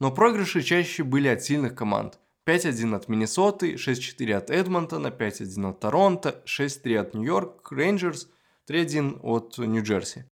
Но 0.00 0.10
проигрыши 0.10 0.62
чаще 0.62 1.04
были 1.04 1.28
от 1.28 1.44
сильных 1.44 1.76
команд. 1.76 2.18
5-1 2.46 2.96
от 2.96 3.08
Миннесоты, 3.08 3.74
6-4 3.74 4.32
от 4.34 4.50
Эдмонтона, 4.50 5.08
5-1 5.08 5.70
от 5.70 5.80
Торонто, 5.80 6.42
6-3 6.44 6.96
от 6.96 7.14
Нью-Йорк 7.14 7.70
Рейнджерс, 7.70 8.28
3-1 8.68 9.20
от 9.22 9.58
Нью-Джерси. 9.58 10.24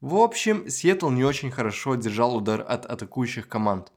В 0.00 0.16
общем, 0.16 0.68
Сиэтл 0.68 1.10
не 1.10 1.24
очень 1.24 1.50
хорошо 1.50 1.94
держал 1.94 2.36
удар 2.36 2.64
от 2.66 2.86
атакующих 2.86 3.48
команд. 3.48 3.92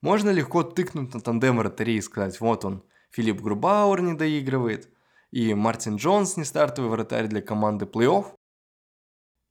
Можно 0.00 0.30
легко 0.30 0.62
тыкнуть 0.62 1.14
на 1.14 1.20
тандем 1.20 1.58
вратарей 1.58 1.98
и 1.98 2.02
сказать, 2.02 2.40
вот 2.40 2.64
он, 2.64 2.84
Филипп 3.10 3.40
Грубауэр 3.40 4.00
не 4.02 4.14
доигрывает, 4.14 4.88
и 5.30 5.54
Мартин 5.54 5.96
Джонс 5.96 6.36
не 6.36 6.44
стартовый 6.44 6.90
вратарь 6.90 7.26
для 7.26 7.40
команды 7.40 7.84
плей-офф. 7.86 8.26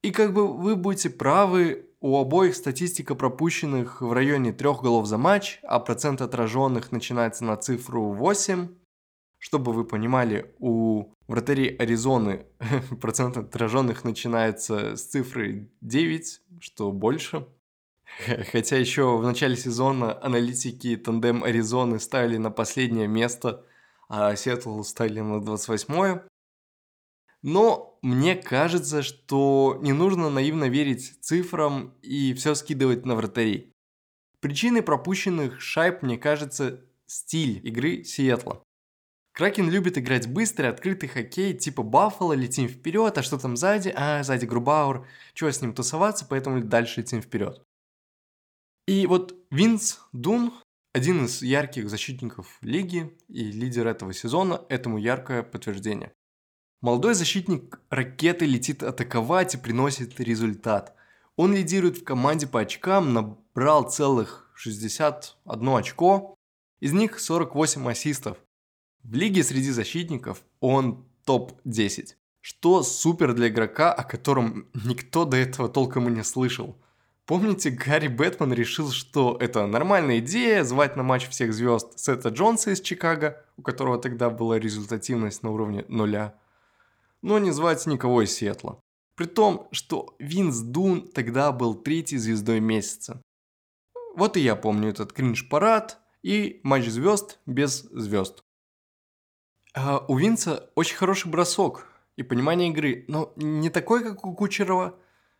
И 0.03 0.11
как 0.11 0.33
бы 0.33 0.47
вы 0.47 0.75
будете 0.75 1.09
правы, 1.09 1.89
у 2.03 2.17
обоих 2.17 2.53
статистика 2.53 3.15
пропущенных 3.15 4.01
в 4.01 4.11
районе 4.11 4.51
трех 4.51 4.81
голов 4.81 5.07
за 5.07 5.17
матч, 5.17 5.61
а 5.63 5.79
процент 5.79 6.21
отраженных 6.21 6.91
начинается 6.91 7.45
на 7.45 7.55
цифру 7.55 8.11
8. 8.11 8.67
Чтобы 9.39 9.71
вы 9.71 9.85
понимали, 9.85 10.53
у 10.59 11.13
вратарей 11.27 11.73
Аризоны 11.77 12.45
процент 13.01 13.37
отраженных 13.37 14.03
начинается 14.03 14.97
с 14.97 15.03
цифры 15.05 15.71
9, 15.79 16.41
что 16.59 16.91
больше. 16.91 17.47
Хотя 18.51 18.75
еще 18.75 19.17
в 19.17 19.23
начале 19.23 19.55
сезона 19.55 20.21
аналитики 20.21 20.97
тандем 20.97 21.41
Аризоны 21.41 22.01
ставили 22.01 22.35
на 22.35 22.51
последнее 22.51 23.07
место, 23.07 23.63
а 24.09 24.35
Сиэтл 24.35 24.81
ставили 24.83 25.21
на 25.21 25.37
28-е. 25.37 26.23
Но 27.43 27.99
мне 28.01 28.35
кажется, 28.35 29.03
что 29.03 29.77
не 29.81 29.91
нужно 29.93 30.29
наивно 30.29 30.69
верить 30.69 31.17
цифрам 31.21 31.93
и 32.01 32.33
все 32.33 32.55
скидывать 32.55 33.05
на 33.05 33.15
вратарей. 33.15 33.73
Причиной 34.39 34.81
пропущенных 34.81 35.61
шайб, 35.61 36.01
мне 36.01 36.17
кажется, 36.17 36.81
стиль 37.05 37.59
игры 37.67 38.03
Сиэтла. 38.03 38.63
Кракен 39.33 39.69
любит 39.69 39.97
играть 39.97 40.27
быстрый, 40.27 40.69
открытый 40.69 41.09
хоккей, 41.09 41.53
типа 41.53 41.81
Баффало, 41.81 42.33
летим 42.33 42.67
вперед, 42.67 43.17
а 43.17 43.23
что 43.23 43.37
там 43.37 43.57
сзади? 43.57 43.91
А, 43.95 44.23
сзади 44.23 44.45
Грубаур, 44.45 45.07
чего 45.33 45.49
с 45.49 45.61
ним 45.61 45.73
тусоваться, 45.73 46.25
поэтому 46.29 46.61
дальше 46.63 47.01
летим 47.01 47.21
вперед. 47.21 47.61
И 48.87 49.07
вот 49.07 49.35
Винс 49.49 50.01
Дун, 50.11 50.53
один 50.93 51.25
из 51.25 51.41
ярких 51.41 51.89
защитников 51.89 52.57
лиги 52.61 53.17
и 53.27 53.51
лидер 53.51 53.87
этого 53.87 54.13
сезона, 54.13 54.61
этому 54.69 54.97
яркое 54.97 55.41
подтверждение. 55.41 56.13
Молодой 56.83 57.13
защитник 57.13 57.79
ракеты 57.89 58.45
летит 58.45 58.83
атаковать 58.83 59.55
и 59.55 59.57
приносит 59.57 60.19
результат. 60.19 60.93
Он 61.37 61.55
лидирует 61.55 61.99
в 61.99 62.03
команде 62.03 62.45
по 62.45 62.59
очкам, 62.59 63.13
набрал 63.13 63.89
целых 63.89 64.51
61 64.55 65.69
очко, 65.69 66.35
из 66.81 66.91
них 66.91 67.21
48 67.21 67.89
ассистов. 67.89 68.37
В 69.01 69.13
лиге 69.13 69.45
среди 69.45 69.71
защитников 69.71 70.43
он 70.59 71.05
топ-10. 71.23 72.15
Что 72.41 72.83
супер 72.83 73.31
для 73.31 73.47
игрока, 73.47 73.93
о 73.93 74.03
котором 74.03 74.67
никто 74.73 75.23
до 75.23 75.37
этого 75.37 75.69
толком 75.69 76.09
и 76.09 76.11
не 76.11 76.23
слышал. 76.25 76.75
Помните, 77.25 77.69
Гарри 77.69 78.09
Бэтмен 78.09 78.51
решил, 78.51 78.91
что 78.91 79.37
это 79.39 79.65
нормальная 79.67 80.19
идея 80.19 80.65
звать 80.65 80.97
на 80.97 81.03
матч 81.03 81.29
всех 81.29 81.53
звезд 81.53 81.97
Сета 81.97 82.27
Джонса 82.27 82.71
из 82.71 82.81
Чикаго, 82.81 83.41
у 83.55 83.61
которого 83.61 83.97
тогда 83.97 84.29
была 84.29 84.59
результативность 84.59 85.43
на 85.43 85.51
уровне 85.51 85.85
нуля, 85.87 86.35
но 87.23 87.39
не 87.39 87.49
звать 87.49 87.85
никого 87.87 88.21
из 88.21 88.35
Сиэтла. 88.35 88.79
При 89.15 89.25
том, 89.25 89.67
что 89.71 90.15
Винс 90.19 90.59
Дун 90.59 91.07
тогда 91.07 91.51
был 91.51 91.73
третьей 91.73 92.19
звездой 92.19 92.59
месяца. 92.59 93.21
Вот 94.15 94.37
и 94.37 94.41
я 94.41 94.55
помню 94.55 94.89
этот 94.89 95.13
кринж-парад 95.13 95.99
и 96.21 96.59
матч 96.63 96.85
звезд 96.85 97.39
без 97.45 97.81
звезд. 97.81 98.43
А 99.73 100.05
у 100.07 100.17
Винса 100.17 100.69
очень 100.75 100.97
хороший 100.97 101.31
бросок 101.31 101.87
и 102.15 102.23
понимание 102.23 102.69
игры, 102.69 103.05
но 103.07 103.33
не 103.35 103.69
такой, 103.69 104.03
как 104.03 104.23
у 104.25 104.35
Кучерова. 104.35 104.95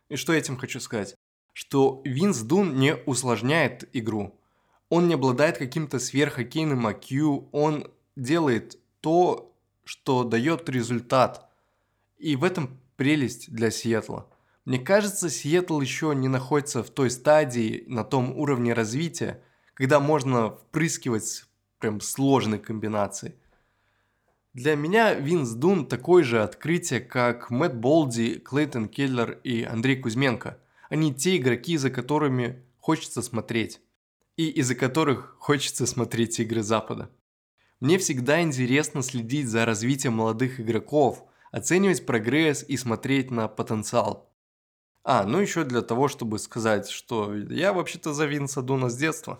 И 0.08 0.16
что 0.16 0.32
я 0.32 0.40
этим 0.40 0.56
хочу 0.56 0.80
сказать? 0.80 1.14
Что 1.52 2.02
Винс 2.04 2.40
Дун 2.40 2.76
не 2.76 2.96
усложняет 2.96 3.88
игру. 3.92 4.40
Он 4.88 5.06
не 5.06 5.14
обладает 5.14 5.58
каким-то 5.58 5.98
сверххоккейным 5.98 6.86
IQ, 6.86 7.48
он 7.52 7.90
делает 8.16 8.78
то, 9.00 9.52
что 9.84 10.24
дает 10.24 10.68
результат. 10.68 11.50
И 12.18 12.36
в 12.36 12.44
этом 12.44 12.78
прелесть 12.96 13.52
для 13.52 13.70
Сиэтла. 13.70 14.28
Мне 14.64 14.78
кажется, 14.78 15.28
Сиэтл 15.28 15.80
еще 15.80 16.14
не 16.14 16.28
находится 16.28 16.82
в 16.82 16.90
той 16.90 17.10
стадии, 17.10 17.84
на 17.86 18.04
том 18.04 18.36
уровне 18.38 18.72
развития, 18.72 19.42
когда 19.74 20.00
можно 20.00 20.50
впрыскивать 20.50 21.44
прям 21.78 22.00
сложные 22.00 22.60
комбинации. 22.60 23.34
Для 24.54 24.76
меня 24.76 25.14
Винс 25.14 25.50
Дун 25.50 25.86
такое 25.86 26.22
же 26.22 26.42
открытие, 26.42 27.00
как 27.00 27.50
Мэтт 27.50 27.74
Болди, 27.74 28.38
Клейтон 28.38 28.88
Келлер 28.88 29.32
и 29.42 29.64
Андрей 29.64 29.96
Кузьменко. 29.96 30.58
Они 30.88 31.12
те 31.12 31.36
игроки, 31.36 31.76
за 31.76 31.90
которыми 31.90 32.62
хочется 32.78 33.20
смотреть. 33.20 33.80
И 34.36 34.48
из-за 34.48 34.76
которых 34.76 35.36
хочется 35.40 35.86
смотреть 35.86 36.38
игры 36.40 36.62
Запада. 36.62 37.10
Мне 37.80 37.98
всегда 37.98 38.40
интересно 38.40 39.02
следить 39.02 39.48
за 39.48 39.64
развитием 39.64 40.14
молодых 40.14 40.60
игроков– 40.60 41.24
оценивать 41.54 42.04
прогресс 42.04 42.64
и 42.66 42.76
смотреть 42.76 43.30
на 43.30 43.46
потенциал. 43.46 44.28
А, 45.04 45.22
ну 45.24 45.38
еще 45.38 45.62
для 45.62 45.82
того, 45.82 46.08
чтобы 46.08 46.40
сказать, 46.40 46.88
что 46.88 47.32
я 47.32 47.72
вообще-то 47.72 48.12
за 48.12 48.26
Винса 48.26 48.60
Данна 48.60 48.90
с 48.90 48.96
детства. 48.96 49.38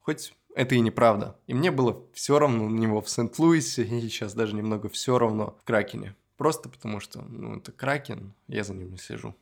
Хоть 0.00 0.34
это 0.54 0.74
и 0.74 0.80
неправда. 0.80 1.38
И 1.46 1.54
мне 1.54 1.70
было 1.70 2.04
все 2.12 2.38
равно 2.38 2.68
на 2.68 2.78
него 2.78 3.00
в 3.00 3.08
Сент-Луисе, 3.08 3.84
и 3.84 4.00
сейчас 4.00 4.34
даже 4.34 4.54
немного 4.54 4.90
все 4.90 5.18
равно 5.18 5.56
в 5.58 5.64
Кракене. 5.64 6.14
Просто 6.36 6.68
потому 6.68 7.00
что, 7.00 7.22
ну, 7.22 7.56
это 7.56 7.72
Кракен, 7.72 8.34
я 8.46 8.62
за 8.62 8.74
ним 8.74 8.90
не 8.90 8.98
слежу. 8.98 9.34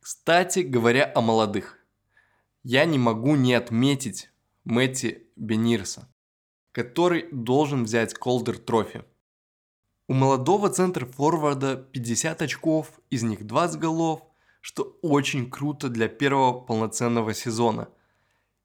Кстати, 0.00 0.58
говоря 0.58 1.10
о 1.14 1.22
молодых. 1.22 1.78
Я 2.62 2.84
не 2.84 2.98
могу 2.98 3.34
не 3.34 3.54
отметить 3.54 4.30
Мэтти 4.64 5.26
Бенирса, 5.36 6.06
который 6.72 7.28
должен 7.32 7.84
взять 7.84 8.12
Calder 8.12 8.58
Trophy. 8.58 9.04
У 10.08 10.14
молодого 10.14 10.68
центр-форварда 10.68 11.76
50 11.76 12.42
очков, 12.42 13.00
из 13.10 13.24
них 13.24 13.44
20 13.44 13.80
голов, 13.80 14.22
что 14.60 14.98
очень 15.02 15.50
круто 15.50 15.88
для 15.88 16.08
первого 16.08 16.60
полноценного 16.60 17.34
сезона. 17.34 17.88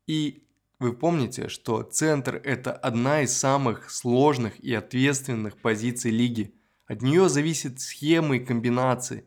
И 0.05 0.43
вы 0.77 0.93
помните, 0.93 1.47
что 1.47 1.81
центр– 1.81 2.35
это 2.43 2.71
одна 2.71 3.21
из 3.21 3.35
самых 3.35 3.89
сложных 3.89 4.59
и 4.59 4.71
ответственных 4.73 5.57
позиций 5.57 6.11
лиги. 6.11 6.53
От 6.85 7.01
нее 7.01 7.27
зависит 7.27 7.79
схемы 7.79 8.37
и 8.37 8.45
комбинации. 8.45 9.25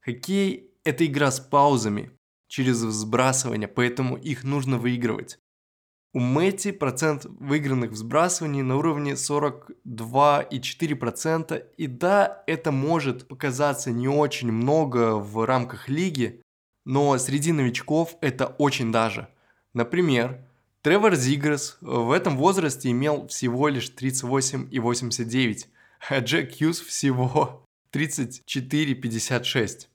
Хоккей– 0.00 0.70
это 0.84 1.04
игра 1.04 1.32
с 1.32 1.40
паузами, 1.40 2.12
через 2.46 2.80
взбрасывание, 2.82 3.68
поэтому 3.68 4.16
их 4.16 4.44
нужно 4.44 4.78
выигрывать. 4.78 5.38
У 6.18 6.20
Мэти 6.20 6.72
процент 6.72 7.26
выигранных 7.26 7.92
взбрасываний 7.92 8.62
на 8.62 8.76
уровне 8.76 9.12
42,4%. 9.12 11.64
И 11.76 11.86
да, 11.86 12.42
это 12.48 12.72
может 12.72 13.28
показаться 13.28 13.92
не 13.92 14.08
очень 14.08 14.50
много 14.50 15.14
в 15.14 15.46
рамках 15.46 15.88
лиги, 15.88 16.42
но 16.84 17.16
среди 17.18 17.52
новичков 17.52 18.16
это 18.20 18.46
очень 18.58 18.90
даже. 18.90 19.28
Например, 19.74 20.44
Тревор 20.82 21.14
Зигрес 21.14 21.78
в 21.80 22.10
этом 22.10 22.36
возрасте 22.36 22.90
имел 22.90 23.28
всего 23.28 23.68
лишь 23.68 23.92
38,89, 23.96 25.66
а 26.08 26.18
Джек 26.18 26.58
Хьюз 26.58 26.80
всего 26.80 27.64
34,56. 27.92 29.86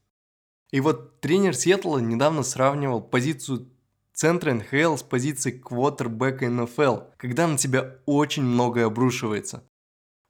И 0.72 0.80
вот 0.80 1.20
тренер 1.20 1.54
Сиэтла 1.54 1.98
недавно 1.98 2.44
сравнивал 2.44 3.02
позицию 3.02 3.68
центра 4.14 4.54
НХЛ 4.54 4.96
с 4.96 5.04
позиции 5.04 5.52
квотербека 5.52 6.50
НФЛ, 6.50 6.98
когда 7.18 7.48
на 7.48 7.58
тебя 7.58 7.98
очень 8.06 8.44
многое 8.44 8.86
обрушивается. 8.86 9.64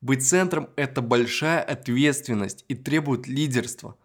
Быть 0.02 0.28
центром– 0.28 0.70
это 0.76 1.02
большая 1.02 1.62
ответственность 1.62 2.66
и 2.68 2.76
требует 2.76 3.28
лидерства. 3.28 3.96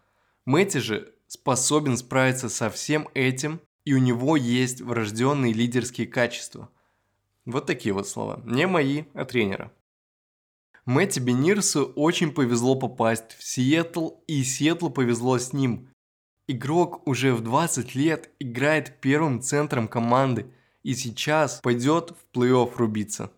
Мэтти 0.45 0.79
же 0.79 1.13
способен 1.27 1.97
справиться 1.97 2.49
со 2.49 2.71
всем 2.71 3.09
этим, 3.15 3.61
и 3.85 3.95
у 3.95 3.99
него 3.99 4.37
есть 4.37 4.81
врожденные 4.81 5.53
лидерские 5.53 6.07
качества. 6.07 6.69
Вот 7.47 7.67
такие 7.67 7.93
вот 7.95 8.07
слова. 8.07 8.43
Не 8.45 8.67
мои, 8.67 9.05
а 9.15 9.25
тренера. 9.25 9.73
Мэтти 10.85 11.21
Бенирсу 11.21 11.93
очень 11.97 12.33
повезло 12.33 12.75
попасть 12.75 13.33
в 13.39 13.43
Сиэтл, 13.43 14.11
и 14.27 14.43
Сиэтлу 14.43 14.91
повезло 14.91 15.39
с 15.39 15.53
ним. 15.53 15.89
Игрок 16.51 17.07
уже 17.07 17.35
в 17.35 17.43
20 17.43 17.95
лет 17.95 18.31
играет 18.39 19.01
первым 19.03 19.43
центром 19.43 19.87
команды 19.87 20.47
и 20.83 20.95
сейчас 20.95 21.61
пойдет 21.61 22.13
в 22.13 22.35
плей-офф 22.35 22.73
рубиться. 22.77 23.31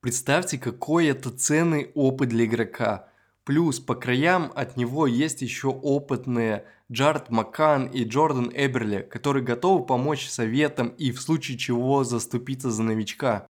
Представьте, 0.00 0.58
какой 0.58 1.06
это 1.06 1.30
ценный 1.30 1.92
опыт 1.94 2.30
для 2.30 2.44
игрока. 2.44 3.08
Плюс 3.44 3.78
по 3.78 3.94
краям 3.94 4.50
от 4.56 4.76
него 4.76 5.06
есть 5.06 5.42
еще 5.42 5.68
опытные 5.68 6.64
Джард 6.90 7.30
Маккан 7.30 7.86
и 7.86 8.02
Джордан 8.02 8.50
Эберли, 8.52 9.02
которые 9.08 9.44
готовы 9.44 9.86
помочь 9.86 10.28
советам 10.28 10.88
и 10.88 11.12
в 11.12 11.20
случае 11.20 11.58
чего 11.58 12.02
заступиться 12.02 12.72
за 12.72 12.82
новичка. 12.82 13.46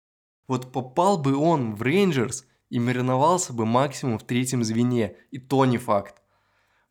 Вот 0.48 0.72
попал 0.72 1.18
бы 1.18 1.36
он 1.36 1.76
в 1.76 1.82
Рейнджерс 1.82 2.46
и 2.70 2.80
мариновался 2.80 3.52
бы 3.52 3.66
максимум 3.66 4.20
в 4.20 4.24
третьем 4.24 4.64
звене, 4.64 5.18
и 5.32 5.38
то 5.38 5.66
не 5.66 5.78
факт. 5.78 6.21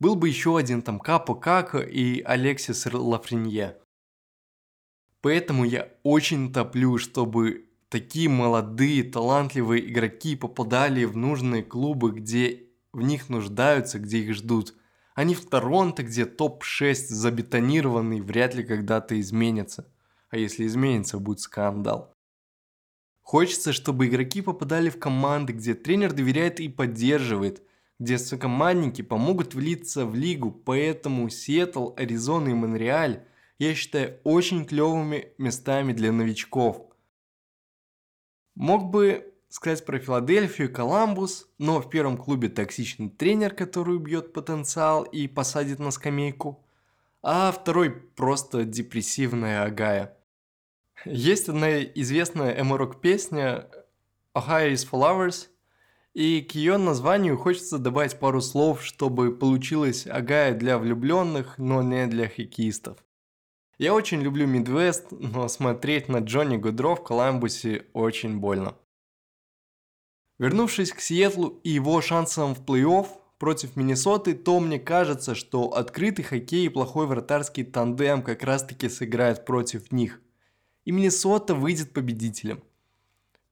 Был 0.01 0.17
бы 0.17 0.29
еще 0.29 0.57
один 0.57 0.81
там 0.81 0.99
Капо 0.99 1.35
Како 1.35 1.79
и 1.79 2.23
Алексис 2.23 2.87
Лафренье. 2.91 3.77
Поэтому 5.21 5.65
я 5.65 5.91
очень 6.03 6.51
топлю, 6.55 6.97
чтобы 6.97 7.67
такие 7.91 8.31
молодые, 8.31 9.05
талантливые 9.05 9.87
игроки 9.91 10.37
попадали 10.37 11.05
в 11.05 11.19
нужные 11.19 11.63
клубы, 11.63 12.13
где 12.13 12.65
в 12.95 13.03
них 13.03 13.29
нуждаются, 13.29 13.99
где 13.99 14.21
их 14.21 14.35
ждут. 14.35 14.75
Они 15.15 15.35
в 15.35 15.47
Торонто, 15.47 16.03
где 16.03 16.25
топ-6 16.25 16.95
забетонированный, 17.09 18.23
вряд 18.23 18.55
ли 18.55 18.65
когда-то 18.65 19.21
изменится. 19.21 19.93
А 20.31 20.39
если 20.39 20.67
изменится, 20.67 21.19
будет 21.19 21.41
скандал. 21.41 22.15
Хочется, 23.21 23.75
чтобы 23.75 24.07
игроки 24.07 24.41
попадали 24.41 24.89
в 24.89 24.99
команды, 24.99 25.53
где 25.53 25.75
тренер 25.75 26.15
доверяет 26.15 26.59
и 26.59 26.71
поддерживает– 26.71 27.63
где 28.01 28.19
сокомандники 28.19 29.03
помогут 29.03 29.55
влиться 29.55 30.07
в 30.07 30.15
лигу, 30.15 30.51
поэтому 30.51 31.29
Сиэтл, 31.29 31.91
Аризона 31.97 32.49
и 32.49 32.55
Монреаль 32.55 33.23
я 33.59 33.75
считаю 33.75 34.19
очень 34.25 34.65
клевыми 34.65 35.35
местами 35.37 35.93
для 35.93 36.11
новичков. 36.11 36.83
Мог 38.55 38.91
бы 38.91 39.35
сказать 39.51 39.85
про 39.85 39.99
Филадельфию, 39.99 40.73
Коламбус, 40.73 41.47
но 41.59 41.81
в 41.81 41.91
первом 41.91 42.17
клубе 42.17 42.49
токсичный 42.49 43.11
тренер, 43.11 43.55
который 43.55 43.97
убьет 43.97 44.33
потенциал 44.33 45.03
и 45.03 45.29
посадит 45.29 45.79
на 45.79 45.91
скамейку, 45.91 46.65
а 47.23 47.53
второй 47.53 47.91
просто 47.91 48.65
депрессивная 48.65 49.65
Агая. 49.65 50.17
Есть 51.05 51.51
одна 51.51 51.83
известная 51.83 52.59
эморок 52.59 53.03
песня 53.03 53.69
«Ohio 54.35 54.73
is 54.73 54.89
flowers», 54.91 55.49
и 56.15 56.41
к 56.43 56.55
ее 56.55 56.77
названию 56.77 57.39
хочется 57.39 57.79
добавить 57.79 58.19
пару 58.19 58.41
слов, 58.41 58.83
чтобы 58.83 59.35
получилось 59.37 60.07
агая 60.07 60.55
для 60.55 60.79
влюбленных, 60.79 61.59
но 61.59 61.83
не 61.83 62.07
для 62.07 62.29
хоккеистов. 62.29 62.99
Я 63.79 63.95
очень 63.95 64.21
люблю 64.21 64.47
Мидвест, 64.47 65.07
но 65.11 65.49
смотреть 65.49 66.09
на 66.09 66.19
Джонни 66.19 66.57
Гудро 66.57 66.97
в 66.97 67.03
Коламбусе 67.03 67.87
очень 67.95 68.39
больно. 68.39 68.77
Вернувшись 70.39 70.93
к 70.93 71.01
Сиэтлу 71.01 71.61
и 71.65 71.71
его 71.71 72.01
шансам 72.01 72.55
в 72.55 72.63
плей-офф 72.63 73.07
против 73.39 73.77
Миннесоты, 73.77 74.35
то 74.35 74.61
мне 74.61 74.79
кажется, 74.79 75.35
что 75.35 75.69
открытый 75.73 76.25
хоккей 76.25 76.67
и 76.67 76.69
плохой 76.69 77.07
вратарский 77.07 77.65
тандем 77.65 78.23
как 78.23 78.43
раз 78.43 78.65
таки 78.65 78.89
сыграет 78.89 79.47
против 79.47 79.93
них. 79.93 80.21
И 80.85 80.93
Миннесота 80.93 81.55
выйдет 81.55 81.93
победителем. 81.93 82.63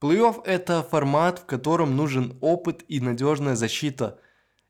Плей-офф– 0.00 0.42
это 0.44 0.82
формат, 0.82 1.40
в 1.40 1.46
котором 1.46 1.96
нужен 1.96 2.38
опыт 2.40 2.84
и 2.88 3.00
надежная 3.00 3.56
защита. 3.56 4.20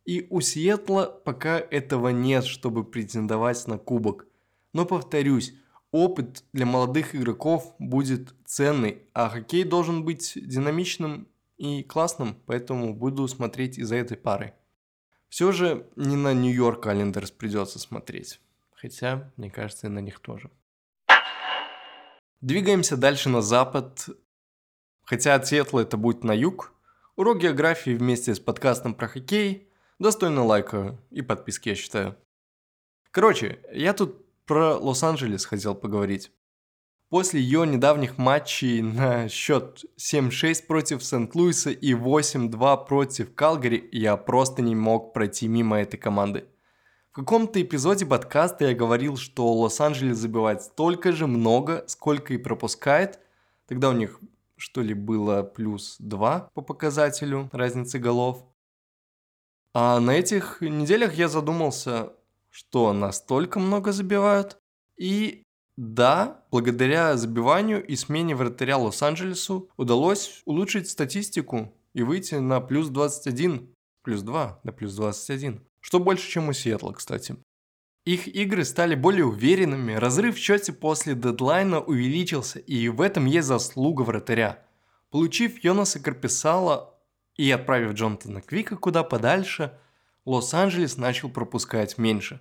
И 0.05 0.27
у 0.31 0.41
Сиэтла 0.41 1.05
пока 1.25 1.59
этого 1.59 2.09
нет, 2.09 2.45
чтобы 2.45 2.85
претендовать 2.85 3.67
на 3.67 3.77
кубок. 3.77 4.27
Но 4.73 4.87
повторюсь, 4.87 5.53
опыт 5.91 6.45
для 6.53 6.65
молодых 6.65 7.15
игроков 7.15 7.75
будет 7.79 8.35
ценный, 8.47 9.03
а 9.13 9.29
хоккей 9.29 9.65
должен 9.65 10.05
быть 10.05 10.33
динамичным 10.35 11.29
и 11.59 11.83
классным, 11.83 12.37
поэтому 12.47 12.95
буду 12.95 13.29
смотреть 13.29 13.79
из-за 13.79 13.97
этой 13.97 14.17
пары. 14.17 14.55
Все 15.29 15.53
же 15.53 15.87
не 15.97 16.17
на 16.17 16.33
Нью-Йорк 16.33 16.83
Календерс 16.83 17.31
придется 17.31 17.79
смотреть. 17.79 18.41
Хотя, 18.73 19.31
мне 19.37 19.51
кажется, 19.51 19.89
и 19.89 19.91
на 19.91 19.99
них 19.99 20.21
тоже. 20.21 20.51
Двигаемся 22.41 22.97
дальше 22.97 23.29
на 23.29 23.43
запад. 23.43 24.09
Хотя 25.09 25.37
от 25.37 25.47
Сиэтла 25.47 25.81
это 25.81 25.97
будет 25.97 26.23
на 26.23 26.33
юг. 26.33 26.75
Урок 27.17 27.39
географии 27.39 27.93
вместе 27.93 28.35
с 28.35 28.41
подкастом 28.41 28.93
про 28.93 29.09
хоккей 29.09 29.67
достойно 29.99 30.45
лайка 30.45 30.99
и 31.11 31.23
подписки, 31.23 31.71
я 31.71 31.75
считаю. 31.77 32.15
Короче, 33.11 33.59
я 33.73 33.95
тут 33.95 34.27
про 34.45 34.77
Лос-Анджелес 34.77 35.47
хотел 35.47 35.75
поговорить. 35.75 36.31
После 37.09 37.41
ее 37.41 37.67
недавних 37.67 38.19
матчей 38.19 38.83
на 38.83 39.31
счет 39.31 39.87
7-6 39.99 40.67
против 40.67 41.03
Сент-Луиса 41.03 41.71
и 41.71 41.95
8-2 41.95 42.87
против 42.87 43.35
Калгари 43.35 43.89
я 43.91 44.15
просто 44.19 44.61
не 44.61 44.75
мог 44.75 45.15
пройти 45.15 45.49
мимо 45.49 45.81
этой 45.81 45.97
команды. 45.97 46.45
В 47.13 47.15
каком-то 47.15 47.63
эпизоде 47.63 48.05
подкаста 48.05 48.67
я 48.67 48.75
говорил, 48.75 49.17
что 49.17 49.55
Лос-Анджелес 49.55 50.19
забивает 50.19 50.61
столько 50.61 51.13
же 51.13 51.27
много, 51.27 51.85
сколько 51.87 52.35
и 52.35 52.37
пропускает. 52.37 53.21
Тогда 53.67 53.89
у 53.89 53.93
них 53.93 54.21
что 54.59 54.83
ли 54.83 54.93
было 54.93 55.43
плюс 55.43 55.97
2 55.99 56.51
по 56.53 56.63
показателю 56.63 57.49
разницы 57.53 57.99
голов. 57.99 58.45
А 59.75 60.01
на 60.01 60.11
этих 60.11 60.61
неделях 60.61 61.15
я 61.15 61.29
задумался, 61.29 62.13
что 62.51 62.93
настолько 62.93 63.61
много 63.61 63.93
забивают. 63.93 64.59
И 64.97 65.45
да, 65.77 66.45
благодаря 66.51 67.17
забиванию 67.17 67.87
и 67.87 67.95
смене 67.95 68.35
вратаря 68.35 68.79
Лос-Анджелесу 68.79 69.71
удалось 69.77 70.43
улучшить 70.45 70.89
статистику 70.89 71.73
и 71.95 72.03
выйти 72.03 72.35
на 72.35 72.61
плюс 72.61 72.89
21, 72.89 73.73
плюс 74.03 74.23
2, 74.23 74.61
да 74.65 74.73
плюс 74.73 74.95
21. 74.97 75.65
Что 75.81 76.01
больше, 76.01 76.29
чем 76.29 76.49
у 76.49 76.53
Сиэтла, 76.53 76.93
кстати. 76.93 77.37
Их 78.09 78.27
игры 78.27 78.65
стали 78.65 78.95
более 78.95 79.27
уверенными, 79.27 79.93
разрыв 79.93 80.37
в 80.37 80.39
счете 80.39 80.73
после 80.73 81.15
дедлайна 81.15 81.79
увеличился, 81.79 82.59
и 82.59 82.89
в 82.89 83.03
этом 83.03 83.27
есть 83.27 83.49
заслуга 83.49 84.01
вратаря. 84.01 84.65
Получив 85.11 85.63
Йонаса 85.63 86.01
Карписала 86.01 86.99
и 87.37 87.51
отправив 87.51 87.93
Джонатана 87.93 88.41
Квика 88.41 88.77
куда 88.77 89.03
подальше, 89.03 89.79
Лос-Анджелес 90.25 90.97
начал 90.97 91.29
пропускать 91.29 91.99
меньше. 91.99 92.41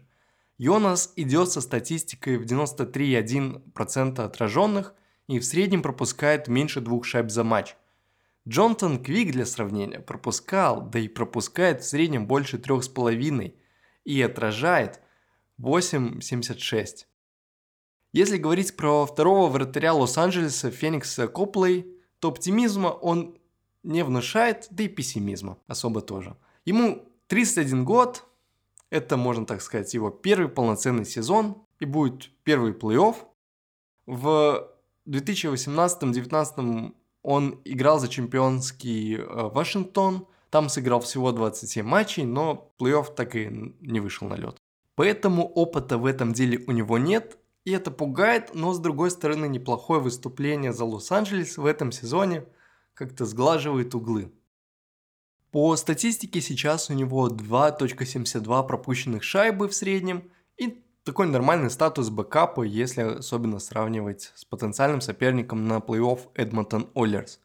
Йонас 0.57 1.11
идет 1.17 1.51
со 1.51 1.59
статистикой 1.59 2.37
в 2.37 2.45
93,1% 2.45 4.21
отраженных 4.21 4.93
и 5.27 5.37
в 5.37 5.43
среднем 5.43 5.81
пропускает 5.81 6.47
меньше 6.47 6.79
двух 6.79 7.03
шайб 7.03 7.29
за 7.29 7.43
матч. 7.43 7.75
Джонатан 8.47 9.03
Квик 9.03 9.33
для 9.33 9.45
сравнения 9.45 9.99
пропускал, 9.99 10.81
да 10.81 10.99
и 10.99 11.09
пропускает 11.09 11.81
в 11.81 11.85
среднем 11.85 12.25
больше 12.25 12.55
3,5 12.55 13.53
и 14.05 14.21
отражает 14.21 15.01
8,76. 15.61 17.05
Если 18.13 18.37
говорить 18.37 18.75
про 18.75 19.05
второго 19.05 19.49
вратаря 19.49 19.93
Лос-Анджелеса 19.93 20.71
Феникса 20.71 21.27
Коплей, 21.27 21.87
то 22.19 22.29
оптимизма 22.29 22.87
он 22.87 23.37
не 23.83 24.03
внушает, 24.03 24.67
да 24.69 24.83
и 24.83 24.87
пессимизма 24.87 25.57
особо 25.67 26.01
тоже. 26.01 26.37
Ему 26.65 27.07
31 27.27 27.85
год, 27.85 28.23
это, 28.89 29.17
можно 29.17 29.45
так 29.45 29.61
сказать, 29.61 29.93
его 29.93 30.09
первый 30.09 30.49
полноценный 30.49 31.05
сезон 31.05 31.63
и 31.79 31.85
будет 31.85 32.31
первый 32.43 32.73
плей-офф. 32.73 33.15
В 34.05 34.69
2018-2019 35.07 36.93
он 37.23 37.61
играл 37.65 37.99
за 37.99 38.07
чемпионский 38.07 39.15
э, 39.15 39.23
Вашингтон, 39.25 40.27
там 40.49 40.69
сыграл 40.69 41.01
всего 41.01 41.31
27 41.31 41.85
матчей, 41.85 42.23
но 42.23 42.73
плей-офф 42.79 43.13
так 43.13 43.35
и 43.35 43.75
не 43.81 43.99
вышел 43.99 44.27
на 44.27 44.35
лед. 44.35 44.57
Поэтому 44.97 45.47
опыта 45.47 45.99
в 45.99 46.07
этом 46.07 46.33
деле 46.33 46.63
у 46.65 46.71
него 46.71 46.97
нет, 46.97 47.37
и 47.65 47.71
это 47.71 47.91
пугает, 47.91 48.55
но 48.55 48.73
с 48.73 48.79
другой 48.79 49.11
стороны 49.11 49.47
неплохое 49.47 50.01
выступление 50.01 50.73
за 50.73 50.85
Лос-Анджелес 50.85 51.57
в 51.57 51.67
этом 51.67 51.91
сезоне 51.91 52.45
как-то 52.95 53.25
сглаживает 53.25 53.93
углы. 53.93 54.31
По 55.51 55.75
статистике 55.75 56.41
сейчас 56.41 56.89
у 56.89 56.93
него 56.93 57.29
2.72 57.29 58.67
пропущенных 58.67 59.21
шайбы 59.21 59.67
в 59.67 59.75
среднем 59.75 60.31
и 60.57 60.83
такой 61.03 61.27
нормальный 61.27 61.69
статус 61.69 62.09
бэкапа, 62.09 62.63
если 62.63 63.01
особенно 63.01 63.59
сравнивать 63.59 64.31
с 64.33 64.45
потенциальным 64.45 65.01
соперником 65.01 65.67
на 65.67 65.77
плей-офф 65.77 66.21
Эдмонтон 66.33 66.89
Оллерс. 66.95 67.39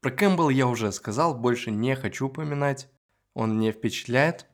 Про 0.00 0.10
Кэмпбелл 0.10 0.48
я 0.48 0.66
уже 0.66 0.90
сказал, 0.90 1.36
больше 1.36 1.70
не 1.70 1.94
хочу 1.94 2.26
упоминать, 2.26 2.88
он 3.34 3.60
не 3.60 3.70
впечатляет. 3.70 4.46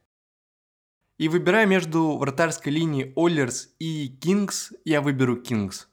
И 1.18 1.29
выбирая 1.29 1.66
между 1.66 2.16
вратарской 2.16 2.72
линией 2.72 3.12
Оллерс 3.16 3.74
и 3.79 4.09
Кингс, 4.09 4.72
я 4.85 5.00
выберу 5.00 5.37
Кингс, 5.37 5.88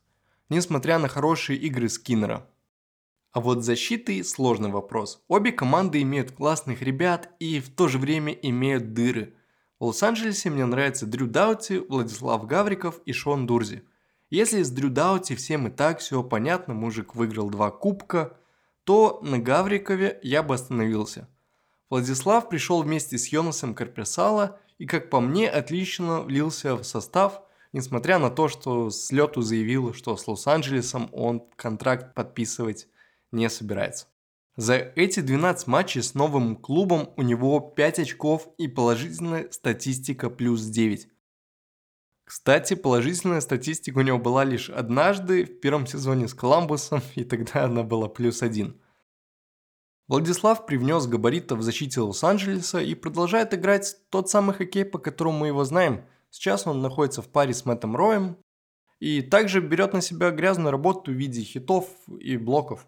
несмотря 0.50 1.00
на 1.00 1.08
хорошие 1.08 1.60
игры 1.60 1.90
Скиннера– 1.90 2.48
а 3.32 3.40
вот 3.40 3.64
защиты 3.64 4.24
сложный 4.26 4.70
вопрос. 4.70 5.24
Обе 5.30 5.54
команды 5.54 6.02
имеют 6.02 6.34
классных 6.34 6.82
ребят 6.82 7.30
и 7.40 7.62
в 7.62 7.70
то 7.70 7.88
же 7.88 7.98
время 7.98 8.34
имеют 8.34 8.94
дыры. 8.94 9.36
В 9.80 9.86
Лос-Анджелесе 9.86 10.50
мне 10.50 10.66
нравятся 10.66 11.06
Дрю 11.06 11.28
Даути, 11.28 11.78
Владислав 11.78 12.46
Гавриков 12.46 13.00
и 13.06 13.14
Шон 13.14 13.48
Дурзи. 13.48 13.84
Если 14.30 14.64
с 14.64 14.70
Дрю 14.70 14.90
Даути 14.90 15.36
всем 15.36 15.68
и 15.68 15.72
так 15.72 16.00
все 16.00 16.24
понятно, 16.24 16.74
мужик 16.74 17.16
выиграл 17.16 17.50
два 17.50 17.72
кубка, 17.72 18.38
то 18.84 19.22
на 19.24 19.40
Гаврикове 19.40 20.20
я 20.24 20.44
бы 20.44 20.56
остановился. 20.56 21.30
Владислав 21.90 22.50
пришел 22.50 22.84
вместе 22.84 23.18
с 23.18 23.28
Йонасом 23.28 23.76
Карперсала 23.76 24.60
и, 24.82 24.88
как 24.88 25.12
по 25.12 25.20
мне, 25.20 25.48
отлично 25.48 26.22
влился 26.22 26.76
в 26.76 26.84
состав, 26.84 27.44
несмотря 27.72 28.18
на 28.18 28.32
то, 28.32 28.48
что 28.48 28.90
с 28.90 29.12
лету 29.12 29.44
заявил, 29.44 29.94
что 29.94 30.18
с 30.18 30.28
Лос-Анджелесом 30.28 31.08
он 31.12 31.44
контракт 31.56 32.16
подписывать 32.16 32.88
не 33.32 33.48
собирается. 33.48 34.08
За 34.56 34.74
эти 34.74 35.20
12 35.20 35.68
матчей 35.68 36.02
с 36.02 36.16
новым 36.16 36.56
клубом 36.56 37.14
у 37.16 37.22
него 37.22 37.60
5 37.60 38.00
очков 38.00 38.50
и 38.58 38.68
положительная 38.68 39.52
статистика 39.52 40.32
плюс 40.32 40.64
9. 40.64 41.08
Кстати, 42.24 42.74
положительная 42.74 43.42
статистика 43.42 44.00
у 44.00 44.02
него 44.02 44.18
была 44.18 44.44
лишь 44.44 44.72
однажды 44.72 45.46
в 45.46 45.60
первом 45.60 45.86
сезоне 45.86 46.28
с 46.28 46.34
Коламбусом, 46.34 47.02
и 47.14 47.24
тогда 47.24 47.66
она 47.66 47.84
была 47.84 48.10
плюс 48.10 48.42
1. 48.42 48.82
Владислав 50.12 50.66
привнес 50.66 51.08
габаритов 51.08 51.60
в 51.60 51.62
защите 51.62 52.02
Лос-Анджелеса 52.02 52.82
и 52.82 52.96
продолжает 52.96 53.54
играть 53.54 53.96
тот 54.10 54.30
самый 54.30 54.54
хоккей, 54.54 54.84
по 54.84 55.00
которому 55.00 55.40
мы 55.40 55.48
его 55.48 55.64
знаем. 55.64 56.04
Сейчас 56.30 56.68
он 56.68 56.82
находится 56.82 57.22
в 57.22 57.30
паре 57.30 57.54
с 57.54 57.64
Мэттом 57.64 57.96
Роем 57.96 58.36
и 59.00 59.22
также 59.22 59.62
берет 59.62 59.94
на 59.94 60.02
себя 60.02 60.32
грязную 60.32 60.72
работу 60.72 61.12
в 61.12 61.14
виде 61.14 61.42
хитов 61.44 61.88
и 62.20 62.36
блоков. 62.36 62.86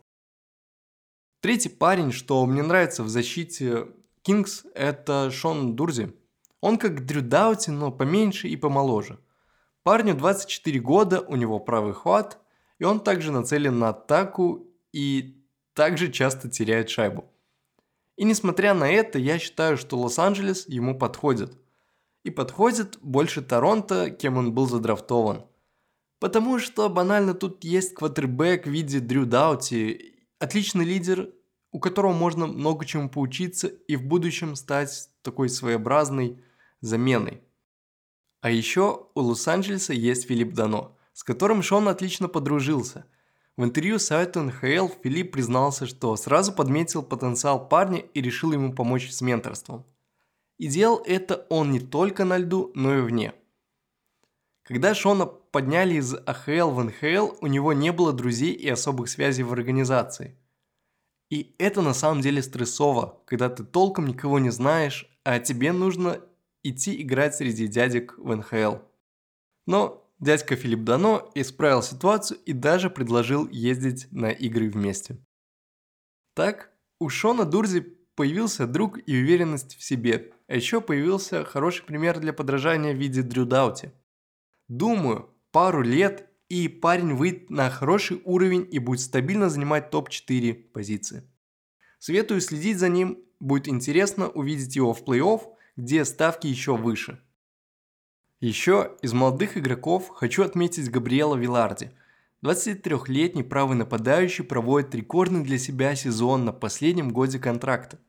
Третий 1.40 1.70
парень, 1.70 2.12
что 2.12 2.46
мне 2.46 2.62
нравится 2.62 3.04
в 3.04 3.08
защите 3.08 3.88
Кингс, 4.24 4.66
это 4.76 5.32
Шон 5.32 5.78
Дурзи. 5.78 6.14
Он 6.60 6.78
как 6.78 7.06
Дрю 7.06 7.22
Даути, 7.22 7.70
но 7.70 7.90
поменьше 7.90 8.50
и 8.50 8.58
помоложе. 8.58 9.18
Парню 9.84 10.14
24 10.14 10.78
года, 10.82 11.22
у 11.22 11.38
него 11.38 11.62
правый 11.62 11.94
хват, 11.94 12.40
и 12.80 12.84
он 12.84 13.00
также 13.00 13.32
нацелен 13.32 13.80
на 13.80 13.90
атаку 13.90 14.68
и 14.92 15.43
также 15.74 16.12
часто 16.12 16.50
теряет 16.50 16.90
шайбу. 16.90 17.26
И 18.16 18.24
несмотря 18.24 18.74
на 18.74 18.90
это, 18.90 19.20
я 19.20 19.40
считаю, 19.40 19.78
что 19.78 19.98
Лос-Анджелес 20.00 20.68
ему 20.68 20.98
подходит. 20.98 21.58
И 22.24 22.30
подходит 22.30 22.98
больше 23.02 23.42
Торонто, 23.42 24.10
кем 24.10 24.38
он 24.38 24.54
был 24.54 24.68
задрафтован. 24.68 25.46
Потому 26.20 26.60
что 26.60 26.88
банально 26.90 27.34
тут 27.34 27.64
есть 27.64 27.96
квотербек 27.96 28.66
в 28.66 28.70
виде 28.70 29.00
Дрю 29.00 29.26
Даути, 29.26 30.26
отличный 30.40 30.86
лидер, 30.86 31.34
у 31.72 31.80
которого 31.80 32.14
можно 32.14 32.48
много 32.48 32.86
чему 32.86 33.10
поучиться 33.10 33.68
и 33.68 33.96
в 33.96 34.06
будущем 34.06 34.56
стать 34.56 35.10
такой 35.22 35.50
своеобразной 35.50 36.42
заменой. 36.80 37.42
А 38.42 38.52
еще 38.52 39.08
у 39.16 39.22
Лос-Анджелеса 39.22 39.94
есть 39.94 40.28
Филипп 40.28 40.54
Дано, 40.54 40.98
с 41.14 41.24
которым 41.24 41.64
Шон 41.64 41.88
отлично 41.88 42.28
подружился. 42.28 43.06
В 43.56 43.64
интервью 43.64 44.00
сайту 44.00 44.42
НХЛ 44.42 44.88
Филипп 45.04 45.34
признался, 45.34 45.86
что 45.86 46.16
сразу 46.16 46.54
подметил 46.54 47.04
потенциал 47.04 47.68
парня 47.68 48.00
и 48.00 48.20
решил 48.20 48.52
ему 48.52 48.74
помочь 48.74 49.12
с 49.12 49.22
менторством. 49.22 49.86
И 50.58 50.68
делал 50.68 51.04
это 51.06 51.46
он 51.50 51.72
не 51.72 51.80
только 51.80 52.26
на 52.26 52.38
льду, 52.38 52.72
но 52.74 52.98
и 52.98 53.02
вне. 53.02 53.34
Когда 54.64 54.96
Шона 54.96 55.28
подняли 55.28 55.96
из 55.96 56.16
АХЛ 56.16 56.70
в 56.72 56.84
НХЛ, 56.84 57.36
у 57.42 57.48
него 57.48 57.74
не 57.74 57.92
было 57.92 58.12
друзей 58.12 58.54
и 58.54 58.68
особых 58.70 59.08
связей 59.10 59.44
в 59.44 59.54
организации. 59.54 60.36
И 61.30 61.56
это 61.60 61.82
на 61.82 61.94
самом 61.94 62.22
деле 62.22 62.42
стрессово, 62.42 63.22
когда 63.26 63.50
ты 63.50 63.64
толком 63.64 64.08
никого 64.08 64.40
не 64.40 64.50
знаешь, 64.50 65.08
а 65.24 65.40
тебе 65.40 65.74
нужно 65.74 66.22
идти 66.64 67.00
играть 67.02 67.36
среди 67.36 67.68
дядек 67.68 68.16
в 68.18 68.36
НХЛ. 68.36 68.78
Но 69.68 70.03
дядька 70.20 70.56
Филипп 70.56 70.84
Дано 70.84 71.32
исправил 71.36 71.82
ситуацию 71.82 72.40
и 72.46 72.54
даже 72.54 72.90
предложил 72.90 73.48
ездить 73.50 74.08
на 74.12 74.32
игры 74.32 74.70
вместе. 74.70 75.18
Так, 76.36 76.72
у 77.00 77.10
Шона 77.10 77.46
Дурзи 77.46 77.82
появился 78.16 78.68
друг 78.68 79.00
и 79.08 79.18
уверенность 79.18 79.76
в 79.76 79.84
себе. 79.84 80.32
А 80.48 80.56
еще 80.56 80.82
появился 80.82 81.46
хороший 81.46 81.86
пример 81.86 82.20
для 82.20 82.34
подражания 82.34 82.94
в 82.94 82.98
виде 82.98 83.22
Дрю 83.22 83.46
Даути. 83.46 83.92
Думаю, 84.68 85.30
пару 85.52 85.82
лет 85.82 86.30
и 86.50 86.68
парень 86.68 87.16
выйдет 87.16 87.50
на 87.50 87.70
хороший 87.70 88.22
уровень 88.26 88.68
и 88.70 88.80
будет 88.80 89.00
стабильно 89.00 89.50
занимать 89.50 89.90
топ-4 89.90 90.54
позиции. 90.54 91.30
Советую 92.00 92.42
следить 92.42 92.78
за 92.78 92.90
ним, 92.90 93.24
будет 93.40 93.68
интересно 93.68 94.30
увидеть 94.30 94.76
его 94.76 94.94
в 94.94 95.04
плей-офф, 95.04 95.42
где 95.76 96.06
ставки 96.06 96.48
еще 96.48 96.76
выше. 96.76 97.23
Еще 98.44 98.92
из 99.02 99.14
молодых 99.14 99.58
игроков 99.58 100.10
хочу 100.10 100.44
отметить 100.44 100.92
Габриэла 100.92 101.38
Виларди. 101.38 101.92
23-летний 102.44 103.42
правый 103.42 103.78
нападающий 103.78 104.44
проводит 104.44 104.94
рекордный 104.94 105.46
для 105.46 105.58
себя 105.58 105.96
сезон 105.96 106.44
на 106.44 106.52
последнем 106.52 107.14
годе 107.14 107.40
контракта. 107.40 108.00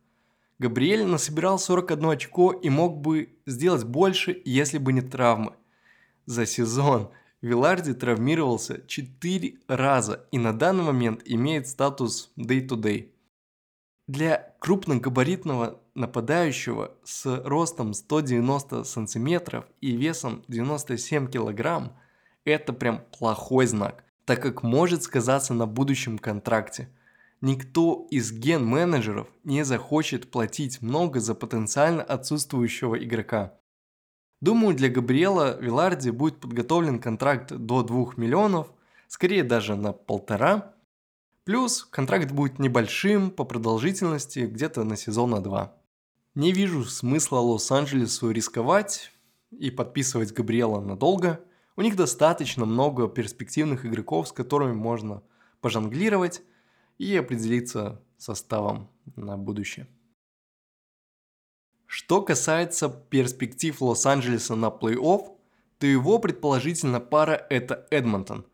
Габриэль 0.59 1.05
насобирал 1.05 1.61
41 1.61 2.11
очко 2.11 2.51
и 2.51 2.69
мог 2.69 3.01
бы 3.01 3.39
сделать 3.47 3.85
больше, 3.85 4.43
если 4.45 4.79
бы 4.79 4.93
не 4.93 5.03
травмы. 5.03 5.53
За 6.27 6.47
сезон 6.47 7.13
Виларди 7.41 7.95
травмировался 7.95 8.85
4 8.89 9.59
раза 9.69 10.27
и 10.33 10.39
на 10.39 10.53
данный 10.53 10.83
момент 10.83 11.23
имеет 11.25 11.69
статус 11.69 12.33
day-to-day. 12.37 13.13
Для 14.09 14.53
крупногабаритного 14.59 15.81
нападающего 15.95 16.93
с 17.05 17.43
ростом 17.45 17.95
190 17.95 18.85
сантиметров 18.85 19.65
и 19.81 19.97
весом 19.97 20.45
97 20.49 21.29
килограмм 21.29 21.97
это 22.45 22.73
прям 22.73 23.03
плохой 23.17 23.67
знак, 23.67 24.05
так 24.25 24.43
как 24.43 24.63
может 24.63 25.03
сказаться 25.03 25.55
на 25.55 25.67
будущем 25.67 26.19
контракте. 26.19 26.89
Никто 27.41 28.07
из 28.11 28.33
ген-менеджеров 28.33 29.29
не 29.45 29.65
захочет 29.65 30.31
платить 30.31 30.83
много 30.83 31.21
за 31.21 31.35
потенциально 31.35 32.03
отсутствующего 32.03 33.03
игрока. 33.03 33.55
Думаю, 34.41 34.75
для 34.75 34.89
Габриэла 34.89 35.61
Виларди 35.61 36.11
будет 36.11 36.41
подготовлен 36.41 36.99
контракт 36.99 37.53
до 37.53 37.83
2 37.83 38.15
миллионов, 38.17 38.69
скорее 39.09 39.45
даже 39.45 39.77
на 39.77 39.93
полтора, 39.93 40.75
Плюс 41.45 41.85
контракт 41.85 42.33
будет 42.33 42.59
небольшим 42.59 43.31
по 43.31 43.45
продолжительности, 43.45 44.41
где-то 44.41 44.83
на 44.83 44.97
сезона 44.97 45.43
2. 45.43 45.77
Не 46.35 46.51
вижу 46.53 46.85
смысла 46.85 47.39
Лос-Анджелесу 47.39 48.31
рисковать 48.31 49.13
и 49.53 49.71
подписывать 49.71 50.33
Габриэла 50.33 50.81
надолго. 50.81 51.41
У 51.77 51.83
них 51.83 51.95
достаточно 51.95 52.65
много 52.65 53.07
перспективных 53.07 53.87
игроков, 53.87 54.29
с 54.29 54.33
которыми 54.33 54.73
можно 54.73 55.23
пожонглировать 55.61 56.43
и 56.99 57.17
определиться 57.17 58.03
составом 58.19 58.91
на 59.15 59.37
будущее. 59.37 59.87
Что 61.87 62.21
касается 62.21 62.89
перспектив 62.89 63.81
Лос-Анджелеса 63.81 64.57
на 64.57 64.67
плей-офф, 64.67 65.37
то 65.79 65.87
его 65.87 66.19
предположительно 66.19 66.99
пара 66.99 67.47
это 67.49 67.87
Эдмонтон. 67.93 68.45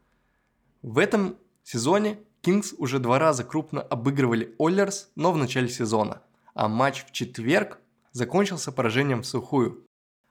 В 0.82 0.98
этом 0.98 1.38
сезоне 1.62 2.18
Кингс 2.42 2.74
уже 2.76 2.98
два 2.98 3.18
раза 3.18 3.42
крупно 3.42 3.80
обыгрывали 3.80 4.54
Оллерс, 4.58 5.10
но 5.14 5.32
в 5.32 5.38
начале 5.38 5.68
сезона, 5.68 6.22
а 6.54 6.68
матч 6.68 7.04
в 7.04 7.12
четверг 7.12 7.80
закончился 8.12 8.72
поражением 8.72 9.22
в 9.22 9.26
сухую. 9.26 9.86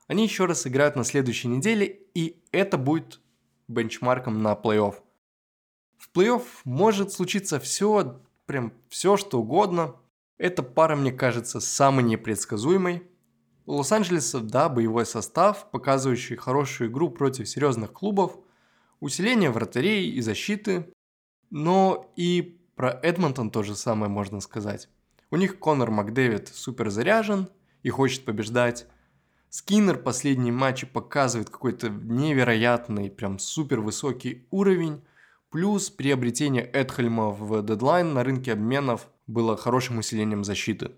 Они 0.07 0.23
еще 0.23 0.45
раз 0.45 0.65
играют 0.65 0.95
на 0.95 1.03
следующей 1.03 1.47
неделе, 1.47 2.01
и 2.13 2.41
это 2.51 2.77
будет 2.77 3.21
бенчмарком 3.67 4.41
на 4.41 4.53
плей-офф. 4.53 4.95
В 5.97 6.11
плей-офф 6.15 6.43
может 6.63 7.11
случиться 7.11 7.59
все, 7.59 8.19
прям 8.45 8.73
все, 8.89 9.17
что 9.17 9.39
угодно. 9.39 9.95
Эта 10.37 10.63
пара, 10.63 10.95
мне 10.95 11.11
кажется, 11.11 11.59
самой 11.59 12.03
непредсказуемой. 12.03 13.03
У 13.65 13.73
Лос-Анджелеса, 13.73 14.39
да, 14.39 14.67
боевой 14.67 15.05
состав, 15.05 15.69
показывающий 15.69 16.37
хорошую 16.37 16.89
игру 16.89 17.11
против 17.11 17.47
серьезных 17.47 17.93
клубов, 17.93 18.39
усиление 18.99 19.51
вратарей 19.51 20.09
и 20.09 20.21
защиты, 20.21 20.91
но 21.51 22.11
и 22.15 22.59
про 22.75 22.99
Эдмонтон 23.03 23.51
то 23.51 23.61
же 23.61 23.75
самое 23.75 24.09
можно 24.09 24.39
сказать. 24.39 24.89
У 25.31 25.37
них 25.37 25.59
Конор 25.59 25.91
Макдэвид 25.91 26.47
супер 26.47 26.89
заряжен 26.89 27.49
и 27.83 27.89
хочет 27.89 28.25
побеждать. 28.25 28.87
Скиннер 29.49 29.97
последние 29.97 30.51
матчи 30.51 30.87
показывает 30.87 31.49
какой-то 31.49 31.89
невероятный, 31.89 33.11
прям 33.11 33.37
супер 33.37 33.79
высокий 33.79 34.47
уровень. 34.49 35.03
Плюс 35.49 35.89
приобретение 35.89 36.63
Эдхельма 36.63 37.29
в 37.29 37.63
дедлайн 37.63 38.13
на 38.13 38.23
рынке 38.23 38.53
обменов 38.53 39.07
было 39.27 39.57
хорошим 39.57 39.99
усилением 39.99 40.43
защиты. 40.43 40.91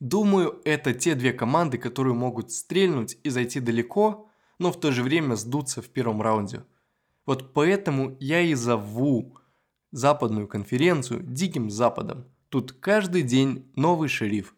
Думаю, 0.00 0.60
это 0.64 0.92
те 0.92 1.14
две 1.14 1.32
команды, 1.32 1.78
которые 1.78 2.14
могут 2.14 2.50
стрельнуть 2.50 3.18
и 3.22 3.30
зайти 3.30 3.60
далеко, 3.60 4.28
но 4.58 4.72
в 4.72 4.80
то 4.80 4.90
же 4.90 5.02
время 5.02 5.36
сдуться 5.36 5.80
в 5.80 5.88
первом 5.88 6.20
раунде. 6.20 6.64
Вот 7.24 7.52
поэтому 7.52 8.16
я 8.18 8.40
и 8.40 8.54
зову 8.54 9.38
западную 9.92 10.48
конференцию 10.48 11.22
Диким 11.22 11.70
Западом. 11.70 12.31
Тут 12.52 12.72
каждый 12.72 13.22
день 13.22 13.72
новый 13.76 14.10
шериф. 14.10 14.54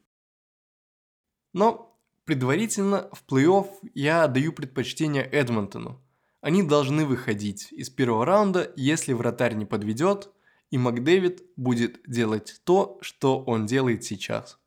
Но 1.52 1.96
предварительно 2.24 3.08
в 3.12 3.24
плей-офф 3.24 3.68
я 3.94 4.26
даю 4.26 4.52
предпочтение 4.52 5.22
Эдмонтону. 5.22 6.02
Они 6.40 6.64
должны 6.64 7.06
выходить 7.06 7.70
из 7.70 7.90
первого 7.90 8.26
раунда, 8.26 8.72
если 8.74 9.12
вратарь 9.12 9.54
не 9.54 9.64
подведет, 9.64 10.32
и 10.72 10.76
Макдэвид 10.76 11.44
будет 11.54 12.00
делать 12.04 12.60
то, 12.64 12.98
что 13.00 13.38
он 13.44 13.64
делает 13.64 14.02
сейчас. 14.02 14.58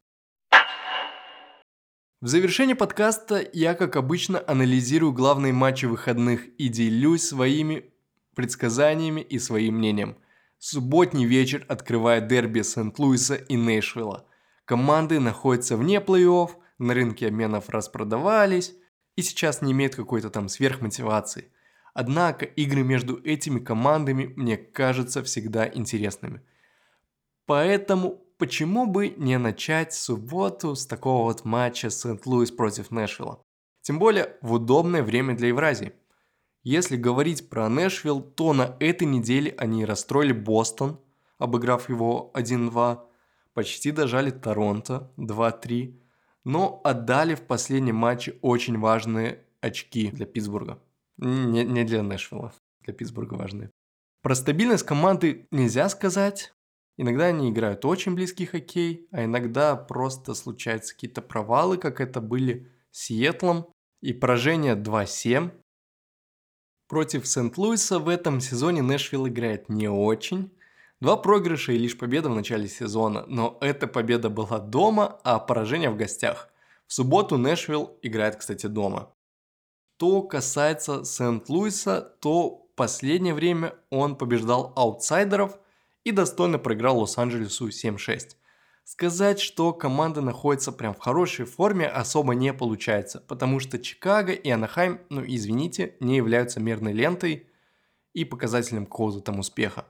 В 2.22 2.28
завершении 2.28 2.76
подкаста 2.76 3.46
я, 3.52 3.74
как 3.74 3.98
обычно, 3.98 4.42
анализирую 4.48 5.12
главные 5.12 5.52
матчи 5.52 5.86
выходных 5.86 6.48
и 6.58 6.70
делюсь 6.70 7.24
своими 7.24 7.92
предсказаниями 8.36 9.20
и 9.20 9.38
своим 9.38 9.80
мнением. 9.80 10.16
Субботний 10.60 11.26
вечер 11.26 11.66
открывает 11.70 12.28
дерби 12.28 12.62
Сент-Луиса 12.62 13.36
и 13.36 13.56
Нэшвилла. 13.56 14.26
Команды 14.66 15.20
находятся 15.20 15.78
вне 15.78 15.98
плей-офф, 15.98 16.50
на 16.80 16.94
рынке 16.94 17.28
обменов 17.28 17.70
распродавались 17.70 18.76
и 19.16 19.22
сейчас 19.22 19.62
не 19.62 19.72
имеют 19.72 19.96
какой-то 19.96 20.30
там 20.30 20.50
сверхмотивации. 20.50 21.52
Однако 21.94 22.46
игры 22.46 22.84
между 22.84 23.20
этими 23.24 23.60
командами 23.60 24.34
мне 24.36 24.58
кажутся 24.58 25.24
всегда 25.24 25.68
интересными. 25.68 26.42
Поэтому 27.46 28.22
почему 28.38 28.86
бы 28.86 29.10
не 29.10 29.38
начать 29.38 29.94
субботу 29.94 30.76
с 30.76 30.86
такого 30.86 31.24
вот 31.24 31.46
матча 31.46 31.90
Сент-Луис 31.90 32.52
против 32.52 32.92
Нэшвилла? 32.92 33.42
Тем 33.82 34.00
более 34.00 34.38
в 34.42 34.54
удобное 34.54 35.02
время 35.02 35.36
для 35.36 35.48
Евразии. 35.48 35.94
Если 36.64 36.98
говорить 36.98 37.50
про 37.50 37.70
Нэшвилл, 37.70 38.22
то 38.22 38.54
на 38.54 38.76
этой 38.80 39.08
неделе 39.08 39.54
они 39.58 39.86
расстроили 39.86 40.34
Бостон, 40.34 41.00
обыграв 41.38 41.90
его 41.90 42.32
1-2, 42.36 43.00
почти 43.54 43.92
дожали 43.92 44.32
Торонто 44.32 45.12
2-3, 45.18 46.00
но 46.44 46.82
отдали 46.84 47.36
в 47.36 47.42
последнем 47.42 47.96
матче 47.96 48.38
очень 48.42 48.78
важные 48.80 49.46
очки 49.62 50.12
для 50.12 50.26
Питтсбурга. 50.26 50.82
Не, 51.18 51.64
не 51.64 51.84
для 51.84 52.04
Нэшвилла, 52.04 52.54
для 52.82 52.94
Питтсбурга 52.94 53.36
важные. 53.36 53.72
Про 54.22 54.36
стабильность 54.36 54.86
команды 54.86 55.48
нельзя 55.52 55.90
сказать. 55.90 56.54
Иногда 56.98 57.26
они 57.26 57.50
играют 57.50 57.86
очень 57.86 58.16
близкий 58.16 58.46
хоккей, 58.46 59.08
а 59.12 59.24
иногда 59.24 59.76
просто 59.76 60.34
случаются 60.34 60.94
какие-то 60.94 61.22
провалы, 61.22 61.78
как 61.78 62.02
это 62.02 62.22
были 62.22 62.72
с 62.92 63.06
Сиэтлом. 63.06 63.68
И 64.02 64.14
поражение 64.14 64.76
2-7. 64.76 65.52
Против 66.88 67.28
Сент-Луиса 67.28 68.00
в 68.00 68.10
этом 68.10 68.40
сезоне 68.40 68.82
Нэшвилл 68.82 69.28
играет 69.28 69.70
не 69.70 69.90
очень. 69.90 70.52
Два 71.00 71.18
проигрыша 71.18 71.74
и 71.74 71.78
лишь 71.78 71.98
победа 71.98 72.30
в 72.30 72.36
начале 72.36 72.68
сезона, 72.68 73.26
но 73.28 73.58
эта 73.62 73.88
победа 73.88 74.30
была 74.30 74.60
дома, 74.60 75.20
а 75.24 75.40
поражение 75.40 75.90
в 75.90 75.98
гостях. 75.98 76.50
В 76.88 76.94
субботу 76.94 77.38
Нэшвилл 77.38 77.98
играет, 78.02 78.38
кстати, 78.38 78.68
дома. 78.68 79.14
Что 79.98 80.22
касается 80.22 81.04
Сент-Луиса, 81.04 82.02
то 82.20 82.68
последнее 82.76 83.34
время 83.34 83.76
он 83.90 84.16
побеждал 84.16 84.74
аутсайдеров– 84.76 85.58
и 86.08 86.12
достойно 86.12 86.58
проиграл 86.58 87.00
Лос-Анджелесу 87.00 87.68
7-6. 87.68 88.37
Сказать, 88.90 89.42
что 89.42 89.74
команда 89.74 90.22
находится 90.22 90.72
прям 90.72 90.94
в 90.94 91.00
хорошей 91.00 91.44
форме 91.44 91.88
особо 91.88 92.34
не 92.34 92.54
получается, 92.54 93.20
потому 93.20 93.60
что 93.60 93.80
Чикаго 93.80 94.32
и 94.32 94.50
Анахайм, 94.50 95.02
ну 95.10 95.22
извините, 95.28 95.98
не 96.00 96.16
являются 96.16 96.62
мерной 96.62 96.94
лентой 96.94 97.50
и 98.14 98.24
показателем 98.24 98.86
какого-то 98.86 99.20
там 99.20 99.40
успеха. 99.40 99.88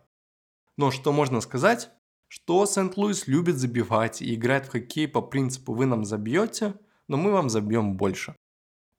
Но 0.77 0.89
что 0.89 1.11
можно 1.13 1.41
сказать? 1.41 1.91
Что 2.27 2.65
Сент-Луис 2.65 3.27
любит 3.27 3.57
забивать 3.57 4.23
и 4.23 4.33
играет 4.33 4.65
в 4.65 4.71
хоккей 4.71 5.07
по 5.07 5.21
принципу 5.21 5.75
«вы 5.75 5.85
нам 5.85 6.03
забьете, 6.03 6.73
но 7.07 7.17
мы 7.17 7.31
вам 7.31 7.51
забьем 7.51 7.97
больше». 7.97 8.35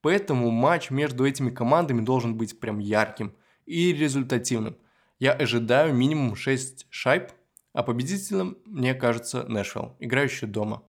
Поэтому 0.01 0.53
матч 0.53 0.91
между 0.91 1.27
этими 1.27 1.51
командами 1.51 2.03
должен 2.03 2.37
быть 2.37 2.61
прям 2.61 2.79
ярким 2.79 3.35
и 3.67 3.93
результативным– 3.93 4.77
я 5.19 5.33
ожидаю 5.33 5.95
минимум 5.95 6.37
6 6.37 6.87
шайб 6.91 7.33
А 7.73 7.83
победителем, 7.83 8.59
мне 8.65 8.95
кажется, 8.95 9.45
Нэшвилл, 9.45 9.97
играющий 9.99 10.49
дома. 10.49 10.83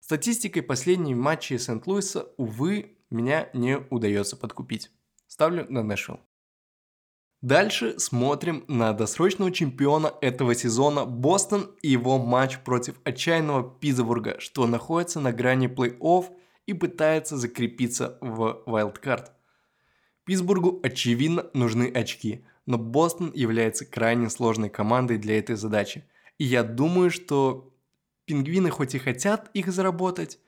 Статистикой 0.00 0.62
последней 0.62 1.14
матчей 1.14 1.58
Сент-Луиса, 1.58 2.28
увы, 2.36 2.96
меня 3.10 3.50
не 3.52 3.78
удается 3.90 4.36
подкупить. 4.36 4.90
Ставлю 5.26 5.66
на 5.68 5.82
Нэшвилл. 5.82 6.20
Дальше 7.40 8.00
смотрим 8.00 8.64
на 8.66 8.92
досрочного 8.92 9.52
чемпиона 9.52 10.12
этого 10.20 10.56
сезона 10.56 11.04
Бостон 11.04 11.70
и 11.82 11.88
его 11.88 12.18
матч 12.18 12.58
против 12.58 12.96
отчаянного 13.04 13.78
Питтсбурга, 13.78 14.40
что 14.40 14.66
находится 14.66 15.20
на 15.20 15.32
грани 15.32 15.68
плей-офф 15.68 16.26
и 16.66 16.72
пытается 16.72 17.36
закрепиться 17.36 18.18
в 18.20 18.62
вайлдкарт. 18.66 19.32
Питтсбургу 20.24 20.80
очевидно 20.82 21.48
нужны 21.54 21.90
очки, 21.94 22.44
но 22.68 22.76
Бостон 22.76 23.32
является 23.34 23.86
крайне 23.86 24.28
сложной 24.28 24.68
командой 24.68 25.16
для 25.16 25.38
этой 25.38 25.56
задачи. 25.56 26.04
И 26.36 26.44
я 26.44 26.62
думаю, 26.62 27.10
что 27.10 27.74
пингвины 28.26 28.68
хоть 28.68 28.94
и 28.94 28.98
хотят 28.98 29.50
их 29.54 29.72
заработать, 29.72 30.38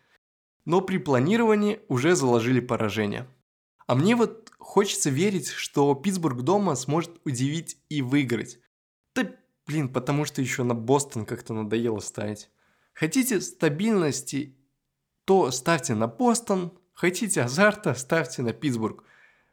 но 0.67 0.83
при 0.83 0.99
планировании 0.99 1.81
уже 1.89 2.15
заложили 2.15 2.61
поражение. 2.61 3.27
А 3.87 3.95
мне 3.95 4.17
вот 4.17 4.53
хочется 4.59 5.09
верить, 5.09 5.49
что 5.49 5.95
Питтсбург 5.95 6.43
дома 6.43 6.75
сможет 6.75 7.11
удивить 7.25 7.79
и 7.89 8.03
выиграть. 8.03 8.59
Да 9.15 9.27
блин, 9.67 9.89
потому 9.89 10.27
что 10.27 10.43
еще 10.43 10.63
на 10.63 10.75
Бостон 10.75 11.25
как-то 11.25 11.55
надоело 11.55 12.01
ставить. 12.01 12.51
Хотите 12.93 13.41
стабильности, 13.41 14.59
то 15.25 15.51
ставьте 15.51 15.95
на 15.95 16.07
Бостон, 16.07 16.79
хотите 16.93 17.41
азарта, 17.41 17.95
ставьте 17.95 18.43
на 18.43 18.53
Питтсбург. 18.53 19.05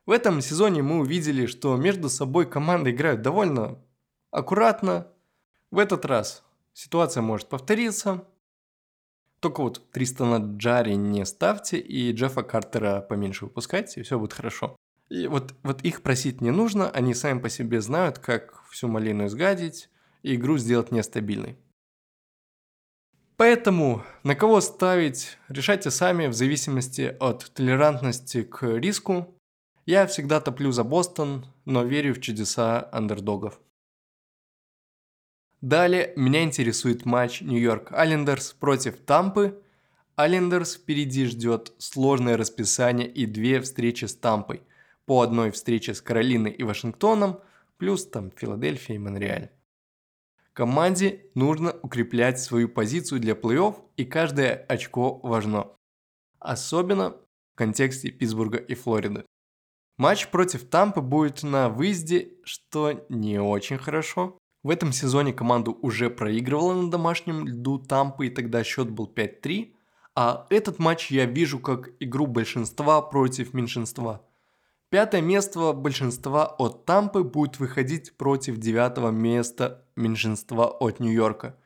В 0.07 0.11
этом 0.11 0.39
сезоне 0.39 0.81
мы 0.81 0.99
увидели, 0.99 1.47
что 1.47 1.75
между 1.75 2.07
собой 2.09 2.49
команды 2.49 2.91
играют 2.91 3.21
довольно 3.21 3.77
аккуратно. 4.31 5.07
В 5.69 5.79
этот 5.79 6.05
раз 6.05 6.45
ситуация 6.71 7.21
может 7.21 7.49
повториться. 7.49 8.25
Только 9.41 9.61
вот 9.61 9.91
Тристана 9.91 10.55
Джари 10.57 10.93
не 10.93 11.25
ставьте 11.25 11.77
и 11.77 12.13
Джеффа 12.13 12.43
Картера 12.43 13.01
поменьше 13.01 13.45
выпускайте, 13.45 13.99
и 13.99 14.03
все 14.03 14.17
будет 14.17 14.31
хорошо. 14.31 14.77
И 15.09 15.27
вот, 15.27 15.53
вот 15.63 15.81
их 15.81 16.01
просить 16.01 16.39
не 16.39 16.51
нужно, 16.51 16.89
они 16.89 17.13
сами 17.13 17.39
по 17.39 17.49
себе 17.49 17.81
знают, 17.81 18.17
как 18.17 18.63
всю 18.69 18.87
малину 18.87 19.25
изгадить 19.25 19.89
и 20.23 20.35
игру 20.35 20.57
сделать 20.57 20.89
нестабильной. 20.89 21.57
Поэтому 23.35 24.03
на 24.23 24.35
кого 24.35 24.61
ставить, 24.61 25.37
решайте 25.49 25.91
сами 25.91 26.27
в 26.27 26.33
зависимости 26.33 27.15
от 27.19 27.51
толерантности 27.53 28.43
к 28.43 28.63
риску 28.77 29.36
я 29.87 30.05
всегда 30.05 30.41
топлю 30.41 30.71
за 30.71 30.83
Бостон, 30.83 31.45
но 31.65 31.83
верю 31.83 32.13
в 32.13 32.19
чудеса 32.19 32.89
андердогов. 32.91 33.59
Далее 35.61 36.13
меня 36.17 36.43
интересует 36.43 37.05
матч 37.05 37.41
Нью-Йорк 37.41 37.93
Айлендерс 37.93 38.51
против 38.53 38.97
Тампы. 38.97 39.63
Айлендерс 40.17 40.75
впереди 40.75 41.25
ждет 41.25 41.73
сложное 41.77 42.35
расписание 42.35 43.09
и 43.09 43.25
две 43.25 43.61
встречи 43.61 44.05
с 44.05 44.15
Тампой. 44.15 44.61
По 45.05 45.21
одной 45.21 45.51
встрече 45.51 45.93
с 45.93 46.01
Каролиной 46.01 46.51
и 46.51 46.63
Вашингтоном, 46.63 47.39
плюс 47.77 48.05
там 48.05 48.29
Филадельфия 48.31 48.97
и 48.97 48.99
Монреаль. 48.99 49.51
Команде 50.51 51.29
нужно 51.33 51.73
укреплять 51.81 52.41
свою 52.41 52.67
позицию 52.67 53.21
для 53.21 53.35
плей-офф, 53.35 53.79
и 53.95 54.03
каждое 54.03 54.53
очко 54.67 55.17
важно. 55.23 55.67
Особенно 56.39 57.11
в 57.11 57.55
контексте 57.55 58.11
Питтсбурга 58.11 58.57
и 58.57 58.75
Флориды. 58.75 59.23
Матч 59.97 60.27
против 60.27 60.69
Тампы 60.69 61.01
будет 61.01 61.41
на 61.41 61.69
выезде, 61.69 62.29
что 62.43 63.03
не 63.09 63.39
очень 63.41 63.79
хорошо. 63.79 64.37
В 64.61 64.69
этом 64.69 64.91
сезоне 64.91 65.33
команду 65.33 65.75
уже 65.81 66.11
проигрывала 66.11 66.75
на 66.75 66.91
домашнем 66.91 67.47
льду 67.47 67.79
Тампы, 67.79 68.27
и 68.27 68.29
тогда 68.29 68.63
счет 68.63 68.91
был 68.91 69.11
5-3. 69.11 69.73
А 70.15 70.45
этот 70.51 70.77
матч 70.77 71.09
я 71.09 71.25
вижу 71.25 71.57
как 71.57 71.89
игру 71.99 72.27
большинства 72.27 73.01
против 73.01 73.55
меньшинства. 73.55 74.21
Пятое 74.89 75.21
место 75.21 75.73
большинства 75.73 76.45
от 76.45 76.85
Тампы 76.85 77.23
будет 77.23 77.59
выходить 77.59 78.15
против 78.17 78.57
девятого 78.57 79.09
места 79.09 79.83
меньшинства 79.95 80.67
от 80.67 80.99
Нью-Йорка. 80.99 81.57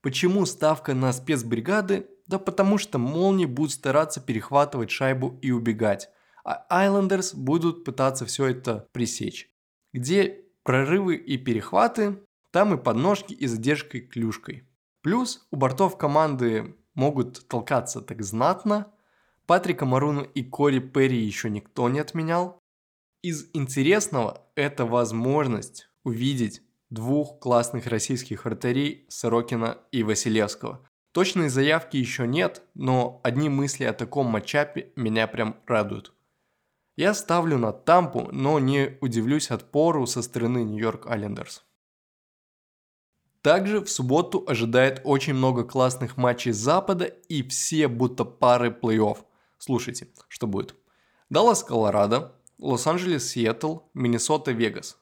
Почему 0.00 0.46
ставка 0.46 0.94
на 0.94 1.12
спецбригады? 1.12 2.06
Да 2.26 2.38
потому 2.38 2.78
что 2.78 2.98
молнии 2.98 3.46
будут 3.46 3.72
стараться 3.72 4.22
перехватывать 4.22 4.90
шайбу 4.90 5.38
и 5.42 5.50
убегать 5.50 6.08
а 6.44 6.86
Islanders 6.86 7.34
будут 7.34 7.84
пытаться 7.84 8.26
все 8.26 8.46
это 8.46 8.86
пресечь. 8.92 9.50
Где 9.92 10.44
прорывы 10.62 11.16
и 11.16 11.38
перехваты, 11.38 12.18
там 12.50 12.74
и 12.74 12.82
подножки 12.82 13.32
и 13.32 13.46
задержкой 13.46 14.02
клюшкой. 14.02 14.68
Плюс 15.02 15.46
у 15.50 15.56
бортов 15.56 15.98
команды 15.98 16.76
могут 16.94 17.48
толкаться 17.48 18.00
так 18.00 18.22
знатно. 18.22 18.92
Патрика 19.46 19.84
Маруну 19.84 20.22
и 20.22 20.42
Кори 20.42 20.78
Перри 20.78 21.18
еще 21.18 21.50
никто 21.50 21.88
не 21.88 21.98
отменял. 21.98 22.58
Из 23.22 23.50
интересного 23.52 24.46
это 24.54 24.86
возможность 24.86 25.88
увидеть 26.04 26.62
двух 26.90 27.40
классных 27.40 27.86
российских 27.86 28.44
вратарей 28.44 29.04
Сорокина 29.08 29.78
и 29.90 30.02
Василевского. 30.02 30.88
Точной 31.12 31.48
заявки 31.48 31.96
еще 31.96 32.26
нет, 32.26 32.62
но 32.74 33.20
одни 33.22 33.48
мысли 33.48 33.84
о 33.84 33.92
таком 33.92 34.26
матчапе 34.26 34.92
меня 34.96 35.26
прям 35.26 35.56
радуют. 35.66 36.13
Я 36.96 37.12
ставлю 37.14 37.58
на 37.58 37.72
Тампу, 37.72 38.28
но 38.30 38.60
не 38.60 38.98
удивлюсь 39.00 39.50
отпору 39.50 40.06
со 40.06 40.22
стороны 40.22 40.62
Нью-Йорк 40.62 41.06
Айлендерс. 41.06 41.64
Также 43.42 43.80
в 43.80 43.90
субботу 43.90 44.44
ожидает 44.46 45.02
очень 45.04 45.34
много 45.34 45.64
классных 45.64 46.16
матчей 46.16 46.52
Запада 46.52 47.04
и 47.04 47.42
все 47.42 47.88
будто 47.88 48.24
пары 48.24 48.70
плей-офф. 48.70 49.18
Слушайте, 49.58 50.08
что 50.28 50.46
будет. 50.46 50.76
Даллас, 51.30 51.64
Колорадо, 51.64 52.36
Лос-Анджелес, 52.58 53.28
Сиэтл, 53.28 53.78
Миннесота, 53.92 54.52
Вегас. 54.52 54.96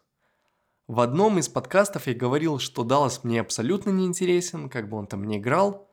В 0.88 1.00
одном 1.00 1.38
из 1.38 1.48
подкастов 1.48 2.06
я 2.06 2.14
говорил, 2.14 2.58
что 2.58 2.84
Даллас 2.84 3.22
мне 3.22 3.40
абсолютно 3.40 3.90
не 3.90 4.06
интересен, 4.06 4.68
как 4.68 4.88
бы 4.88 4.96
он 4.96 5.06
там 5.06 5.24
не 5.24 5.36
играл. 5.36 5.88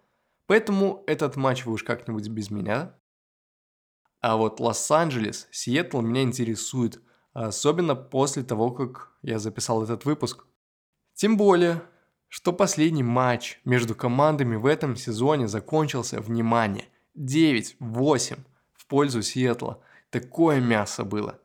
Поэтому 0.47 1.03
этот 1.07 1.35
матч 1.35 1.65
вы 1.65 1.73
уж 1.73 1.83
как-нибудь 1.83 2.29
без 2.29 2.49
меня 2.49 2.95
а 4.21 4.37
вот 4.37 4.59
Лос-Анджелес, 4.59 5.47
Сиэтл 5.51 6.01
меня 6.01 6.23
интересует, 6.23 7.01
особенно 7.33 7.95
после 7.95 8.43
того, 8.43 8.71
как 8.71 9.11
я 9.21 9.39
записал 9.39 9.83
этот 9.83 10.05
выпуск. 10.05 10.45
Тем 11.13 11.37
более, 11.37 11.81
что 12.27 12.53
последний 12.53 13.03
матч 13.03 13.59
между 13.65 13.95
командами 13.95 14.55
в 14.55 14.65
этом 14.65 14.95
сезоне 14.95 15.47
закончился, 15.47 16.21
внимание, 16.21 16.85
9-8 17.17 18.39
в 18.73 18.85
пользу 18.87 19.21
Сиэтла. 19.21 19.81
Такое 20.09 20.59
мясо 20.59 21.03
было. 21.03 21.39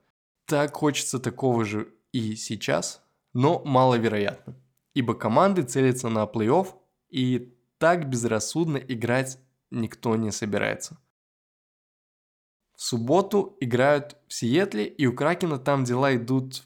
Так 0.47 0.77
хочется 0.77 1.19
такого 1.19 1.65
же 1.65 1.89
и 2.13 2.37
сейчас, 2.37 3.03
но 3.33 3.63
маловероятно. 3.65 4.57
Ибо 4.95 5.15
команды 5.15 5.63
целятся 5.63 6.09
на 6.09 6.25
плей-офф, 6.25 6.69
и 7.09 7.57
так 7.79 8.09
безрассудно 8.09 8.77
играть 8.77 9.39
никто 9.71 10.17
не 10.17 10.31
собирается. 10.31 10.99
Субботу 12.87 13.57
играют 13.61 14.19
в 14.29 14.35
Сиэтле, 14.35 14.85
и 14.85 15.07
у 15.07 15.15
Кракена 15.15 15.59
там 15.59 15.85
дела 15.85 16.15
идут 16.15 16.65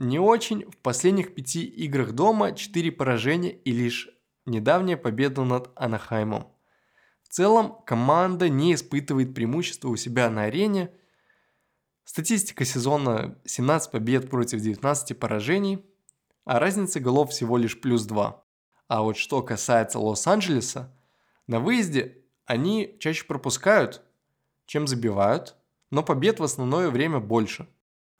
не 0.00 0.18
очень. 0.18 0.68
В 0.68 0.76
последних 0.78 1.32
пяти 1.32 1.64
играх 1.64 2.10
дома 2.10 2.56
4 2.56 2.90
поражения 2.90 3.52
и 3.52 3.70
лишь 3.70 4.10
недавняя 4.46 4.96
победа 4.96 5.44
над 5.44 5.70
Анахаймом. 5.76 6.48
В 7.22 7.28
целом 7.28 7.76
команда 7.86 8.48
не 8.48 8.74
испытывает 8.74 9.32
преимущества 9.32 9.90
у 9.90 9.96
себя 9.96 10.28
на 10.28 10.42
арене. 10.42 10.90
Статистика 12.02 12.64
сезона 12.64 13.38
17 13.44 13.92
побед 13.92 14.28
против 14.28 14.58
19 14.58 15.16
поражений, 15.16 15.86
а 16.44 16.58
разница 16.58 16.98
голов 16.98 17.30
всего 17.30 17.58
лишь 17.58 17.80
плюс 17.80 18.06
2. 18.06 18.44
А 18.88 19.02
вот 19.02 19.16
что 19.16 19.40
касается 19.40 20.00
Лос-Анджелеса, 20.00 20.92
на 21.46 21.60
выезде 21.60 22.24
они 22.44 22.96
чаще 22.98 23.24
пропускают 23.24 24.02
чем 24.66 24.86
забивают, 24.86 25.56
но 25.90 26.02
побед 26.02 26.40
в 26.40 26.44
основное 26.44 26.90
время 26.90 27.20
больше. 27.20 27.68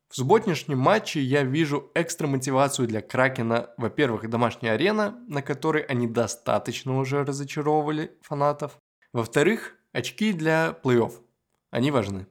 В 0.09 0.17
субботнешнем 0.17 0.79
матче 0.79 1.21
я 1.21 1.43
вижу 1.43 1.91
экстра 1.95 2.27
мотивацию 2.27 2.87
для 2.87 3.01
Кракена. 3.01 3.71
Во-первых, 3.77 4.31
домашняя 4.31 4.75
арена, 4.75 5.19
на 5.27 5.43
которой 5.43 5.83
они 5.83 6.07
достаточно 6.07 6.99
уже 6.99 7.25
разочаровывали 7.25 8.17
фанатов. 8.23 8.79
Во-вторых, 9.13 9.75
очки 9.93 10.33
для 10.33 10.79
плей-офф. 10.85 11.13
Они 11.71 11.91
важны. 11.91 12.27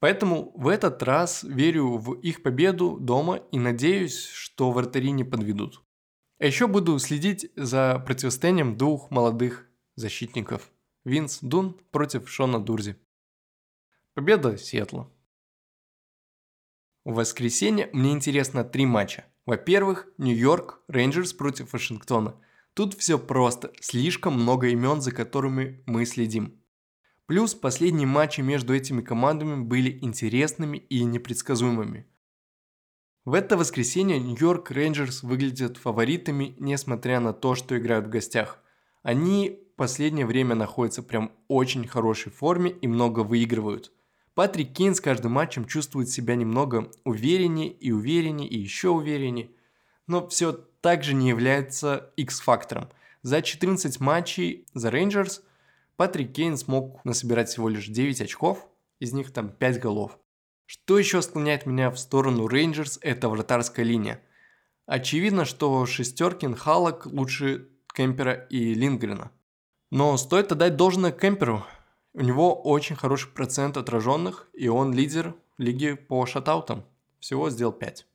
Поэтому 0.00 0.52
в 0.54 0.68
этот 0.68 1.02
раз 1.02 1.42
верю 1.42 1.96
в 1.96 2.12
их 2.14 2.42
победу 2.42 2.98
дома 3.00 3.36
и 3.52 3.58
надеюсь, 3.58 4.26
что 4.26 4.70
вратари 4.70 5.10
не 5.10 5.24
подведут. 5.24 5.82
А 6.38 6.46
еще 6.46 6.66
буду 6.66 6.98
следить 6.98 7.50
за 7.56 8.02
противостоянием 8.06 8.76
двух 8.76 9.10
молодых 9.10 9.66
защитников. 9.96 10.70
Винс 11.04 11.38
Дун 11.40 11.80
против 11.90 12.28
Шона 12.28 12.60
Дурзи. 12.60 12.96
Победа 14.18 14.58
Сиэтла. 14.58 15.08
В 17.04 17.14
воскресенье 17.14 17.88
мне 17.92 18.10
интересно 18.10 18.64
три 18.64 18.84
матча. 18.84 19.26
Во-первых, 19.46 20.08
Нью-Йорк 20.18 20.82
Рейнджерс 20.88 21.32
против 21.34 21.72
Вашингтона. 21.72 22.34
Тут 22.74 22.94
все 22.94 23.16
просто, 23.16 23.72
слишком 23.80 24.34
много 24.34 24.70
имен, 24.70 25.00
за 25.00 25.12
которыми 25.12 25.84
мы 25.86 26.04
следим. 26.04 26.60
Плюс 27.26 27.54
последние 27.54 28.08
матчи 28.08 28.40
между 28.40 28.74
этими 28.74 29.02
командами 29.02 29.62
были 29.62 30.00
интересными 30.02 30.78
и 30.78 31.04
непредсказуемыми. 31.04 32.08
В 33.24 33.34
это 33.34 33.56
воскресенье 33.56 34.18
Нью-Йорк 34.18 34.72
Рейнджерс 34.72 35.22
выглядят 35.22 35.76
фаворитами, 35.76 36.56
несмотря 36.58 37.20
на 37.20 37.32
то, 37.32 37.54
что 37.54 37.78
играют 37.78 38.06
в 38.06 38.10
гостях. 38.10 38.58
Они 39.04 39.60
в 39.74 39.76
последнее 39.76 40.26
время 40.26 40.56
находятся 40.56 41.04
прям 41.04 41.30
очень 41.46 41.86
хорошей 41.86 42.32
форме 42.32 42.72
и 42.72 42.88
много 42.88 43.20
выигрывают. 43.20 43.92
Патрик 44.38 44.72
Кейн 44.72 44.94
с 44.94 45.00
каждым 45.00 45.32
матчем 45.32 45.64
чувствует 45.64 46.10
себя 46.10 46.36
немного 46.36 46.92
увереннее 47.02 47.72
и 47.72 47.90
увереннее 47.90 48.48
и 48.48 48.56
еще 48.56 48.90
увереннее, 48.90 49.50
но 50.06 50.28
все 50.28 50.52
также 50.52 51.12
не 51.12 51.28
является 51.28 52.12
X-фактором. 52.14 52.88
За 53.22 53.42
14 53.42 53.98
матчей 53.98 54.64
за 54.74 54.92
Рейнджерс 54.92 55.42
Патрик 55.96 56.34
Кейн 56.34 56.56
смог 56.56 57.04
насобирать 57.04 57.48
всего 57.48 57.68
лишь 57.68 57.88
9 57.88 58.20
очков, 58.20 58.64
из 59.00 59.12
них 59.12 59.32
там 59.32 59.48
5 59.48 59.80
голов. 59.80 60.16
Что 60.66 61.00
еще 61.00 61.20
склоняет 61.20 61.66
меня 61.66 61.90
в 61.90 61.98
сторону 61.98 62.46
Рейнджерс, 62.46 63.00
это 63.02 63.28
вратарская 63.28 63.84
линия. 63.84 64.22
Очевидно, 64.86 65.46
что 65.46 65.84
Шестеркин, 65.84 66.54
Халак 66.54 67.06
лучше 67.06 67.70
Кемпера 67.92 68.34
и 68.34 68.72
Линдгрена. 68.72 69.32
Но 69.90 70.16
стоит 70.16 70.52
отдать 70.52 70.76
должное 70.76 71.10
Кемперу. 71.10 71.64
У 72.18 72.22
него 72.22 72.52
очень 72.52 72.96
хороший 72.96 73.30
процент 73.30 73.76
отраженных, 73.76 74.48
и 74.52 74.66
он 74.66 74.92
лидер 74.92 75.36
лиги 75.56 75.92
по 75.92 76.26
шатаутам. 76.26 76.84
Всего 77.20 77.48
сделал 77.48 77.70
5. 77.70 78.06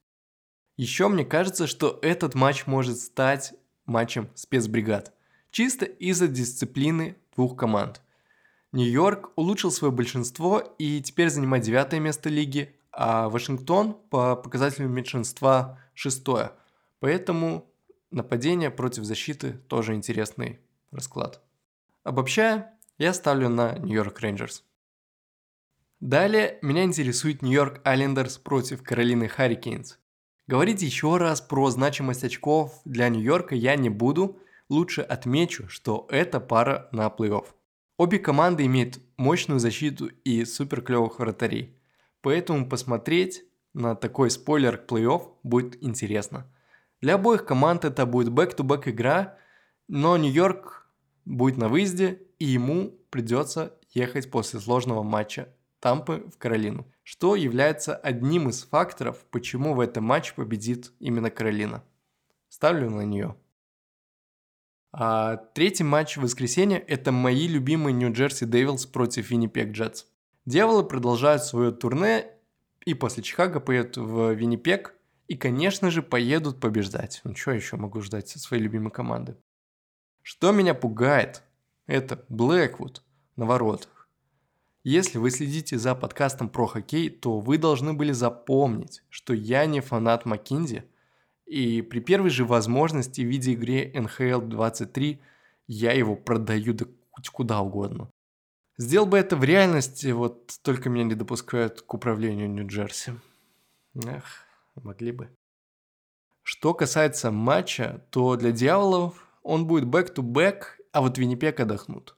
Еще 0.76 1.08
мне 1.08 1.24
кажется, 1.24 1.68
что 1.68 2.00
этот 2.02 2.36
матч 2.36 2.68
может 2.68 3.00
стать 3.00 3.54
матчем 3.86 4.30
спецбригад. 4.36 5.14
Чисто 5.52 5.86
из-за 5.86 6.28
дисциплины 6.28 7.16
двух 7.38 7.56
команд. 7.56 8.02
Нью-Йорк 8.74 9.32
улучшил 9.38 9.72
свое 9.72 9.94
большинство 9.94 10.60
и 10.78 11.00
теперь 11.02 11.30
занимает 11.30 11.64
девятое 11.64 12.02
место 12.02 12.28
лиги, 12.28 12.76
а 12.92 13.30
Вашингтон 13.30 13.94
по 14.10 14.36
показателю 14.36 14.90
меньшинства 14.90 15.80
шестое. 15.94 16.52
Поэтому 17.00 17.72
нападение 18.12 18.70
против 18.70 19.06
защиты 19.06 19.54
тоже 19.70 19.94
интересный 19.94 20.60
расклад. 20.92 21.42
Обобщая, 22.04 22.74
я 22.98 23.14
ставлю 23.14 23.50
на 23.50 23.78
Нью-Йорк 23.80 24.20
Рейнджерс. 24.20 24.64
Далее 26.00 26.60
меня 26.62 26.84
интересует 26.84 27.42
Нью-Йорк 27.42 27.82
Айлендерс 27.86 28.38
против 28.38 28.84
Каролины 28.84 29.28
Харрикейнс. 29.28 30.00
Говорить 30.48 30.82
еще 30.82 31.18
раз 31.18 31.42
про 31.42 31.70
значимость 31.70 32.24
очков 32.24 32.82
для 32.86 33.10
Нью-Йорка 33.10 33.56
я 33.56 33.76
не 33.76 33.90
буду– 33.90 34.40
лучше 34.70 35.02
отмечу, 35.02 35.68
что 35.70 36.08
это 36.10 36.40
пара 36.40 36.90
на 36.92 37.08
плей-офф. 37.08 37.46
Обе 37.98 38.20
команды 38.20 38.66
имеют 38.66 39.00
мощную 39.18 39.60
защиту 39.60 40.08
и 40.08 40.46
супер 40.46 40.82
клевых 40.82 41.20
вратарей. 41.20 41.78
Поэтому 42.22 42.68
посмотреть 42.68 43.44
на 43.74 43.96
такой 43.96 44.30
спойлер 44.32 44.78
к 44.78 44.92
плей-офф 44.92 45.30
будет 45.44 45.84
интересно. 45.84 46.52
Для 47.02 47.16
обоих 47.16 47.46
команд 47.46 47.86
это 47.86 48.06
будет 48.06 48.30
back-to-back 48.30 48.90
игра, 48.90 49.38
но 49.88 50.18
Нью-Йорк 50.18 50.88
будет 51.26 51.58
на 51.58 51.70
выезде, 51.70 52.22
и 52.44 52.46
ему 52.46 52.90
придется 53.10 53.74
ехать 53.92 54.30
после 54.30 54.60
сложного 54.60 55.02
матча 55.02 55.48
Тампы 55.80 56.30
в 56.30 56.38
Каролину, 56.38 56.86
что 57.02 57.38
является 57.38 57.96
одним 57.96 58.50
из 58.50 58.64
факторов, 58.64 59.24
почему 59.32 59.74
в 59.74 59.80
этом 59.80 60.04
матче 60.04 60.34
победит 60.36 60.92
именно 61.00 61.30
Каролина. 61.30 61.86
Ставлю 62.50 62.90
на 62.90 63.04
нее. 63.04 63.38
А 64.92 65.38
третий 65.38 65.86
матч 65.86 66.18
в 66.18 66.22
воскресенье– 66.24 66.80
это 66.88 67.14
мои 67.14 67.48
любимые 67.48 67.94
Нью-Джерси 67.94 68.44
Дэвилс 68.44 68.88
против 68.88 69.30
Виннипек 69.32 69.72
Джетс. 69.72 70.04
Дьяволы 70.46 70.84
продолжают 70.84 71.46
свое 71.46 71.72
турне 71.72 72.28
и 72.86 72.94
после 72.94 73.24
Чикаго 73.24 73.62
поедут 73.62 73.96
в 73.96 74.34
Виннипек 74.34 74.96
и, 75.30 75.38
конечно 75.38 75.92
же, 75.92 76.04
поедут 76.04 76.60
побеждать. 76.60 77.22
Ну, 77.24 77.38
что 77.38 77.52
еще 77.52 77.78
могу 77.78 78.02
ждать 78.02 78.28
со 78.28 78.38
своей 78.38 78.64
любимой 78.64 78.92
команды? 78.92 79.38
Что 80.22 80.52
меня 80.52 80.74
пугает, 80.74 81.42
это 81.88 82.26
Блэквуд 82.30 83.04
на 83.36 83.46
воротах. 83.46 84.10
Если 84.84 85.18
вы 85.18 85.32
следите 85.32 85.78
за 85.78 85.96
подкастом 85.96 86.50
про 86.50 86.68
хоккей, 86.68 87.10
то 87.10 87.40
вы 87.40 87.58
должны 87.58 87.94
были 87.94 88.12
запомнить, 88.12 89.04
что 89.10 89.34
я 89.34 89.66
не 89.66 89.80
фанат 89.80 90.26
Маккинзи– 90.26 90.84
и 91.46 91.82
при 91.82 92.00
первой 92.00 92.30
же 92.30 92.46
возможности 92.46 93.22
в 93.22 93.28
видеоигре 93.28 93.92
NHL 93.92 94.48
23 94.48 95.22
я 95.68 95.94
его 95.94 96.16
продаю 96.16 96.74
да 96.74 96.86
куда 97.32 97.62
угодно. 97.62 98.10
Сделал 98.78 99.06
бы 99.06 99.20
это 99.20 99.36
в 99.36 99.44
реальности, 99.44 100.08
вот 100.08 100.52
только 100.64 100.90
меня 100.90 101.04
не 101.04 101.16
допускают 101.16 101.82
к 101.82 101.94
управлению 101.94 102.50
Нью-Джерси. 102.50 103.14
Эх, 104.04 104.46
могли 104.76 105.12
бы. 105.12 105.30
Что 106.42 106.74
касается 106.74 107.30
матча, 107.30 108.04
то 108.10 108.36
для 108.36 108.52
Дьяволов 108.52 109.24
он 109.44 109.68
будет 109.68 109.86
back-to-back, 109.86 110.80
а 110.94 111.02
вот 111.02 111.18
Виннипег 111.18 111.60
отдохнут. 111.60 112.16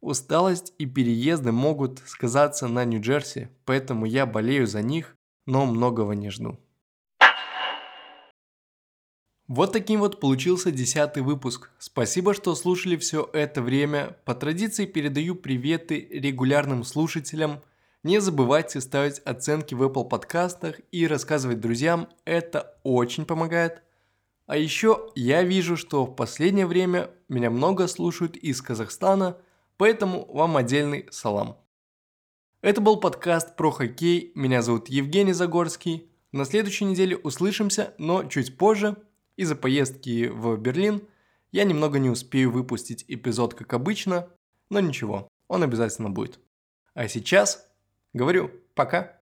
Усталость 0.00 0.74
и 0.76 0.84
переезды 0.84 1.52
могут 1.52 2.00
сказаться 2.00 2.68
на 2.68 2.84
Нью-Джерси, 2.84 3.48
поэтому 3.64 4.04
я 4.04 4.26
болею 4.26 4.66
за 4.66 4.82
них, 4.82 5.16
но 5.46 5.64
многого 5.64 6.12
не 6.12 6.28
жду. 6.28 6.58
Вот 9.46 9.72
таким 9.72 10.00
вот 10.00 10.20
получился 10.20 10.70
десятый 10.72 11.22
выпуск. 11.22 11.70
Спасибо, 11.78 12.34
что 12.34 12.54
слушали 12.54 12.96
все 12.96 13.28
это 13.32 13.62
время. 13.62 14.16
По 14.24 14.34
традиции 14.34 14.86
передаю 14.86 15.36
приветы 15.36 16.08
регулярным 16.10 16.82
слушателям. 16.82 17.62
Не 18.02 18.20
забывайте 18.20 18.80
ставить 18.80 19.20
оценки 19.20 19.74
в 19.74 19.82
Apple 19.82 20.08
подкастах 20.08 20.80
и 20.90 21.06
рассказывать 21.06 21.60
друзьям, 21.60 22.08
это 22.24 22.76
очень 22.82 23.24
помогает. 23.24 23.83
А 24.46 24.56
еще 24.56 25.10
я 25.14 25.42
вижу, 25.42 25.76
что 25.76 26.04
в 26.04 26.14
последнее 26.14 26.66
время 26.66 27.10
меня 27.28 27.50
много 27.50 27.86
слушают 27.88 28.36
из 28.36 28.60
Казахстана, 28.60 29.38
поэтому 29.76 30.26
вам 30.32 30.56
отдельный 30.56 31.08
салам. 31.10 31.58
Это 32.60 32.80
был 32.80 32.98
подкаст 32.98 33.56
про 33.56 33.70
хоккей, 33.70 34.32
меня 34.34 34.62
зовут 34.62 34.88
Евгений 34.88 35.32
Загорский. 35.32 36.10
На 36.32 36.44
следующей 36.44 36.84
неделе 36.84 37.16
услышимся, 37.16 37.94
но 37.98 38.24
чуть 38.24 38.56
позже– 38.56 38.96
из-за 39.36 39.56
поездки 39.56 40.28
в 40.28 40.56
Берлин 40.56 41.02
я 41.50 41.64
немного 41.64 41.98
не 41.98 42.10
успею 42.10 42.50
выпустить 42.52 43.04
эпизод 43.08 43.54
как 43.54 43.72
обычно, 43.72 44.28
но 44.70 44.80
ничего, 44.80 45.28
он 45.48 45.62
обязательно 45.62 46.10
будет. 46.10 46.38
А 46.94 47.08
сейчас 47.08 47.68
говорю 48.12 48.50
пока. 48.74 49.20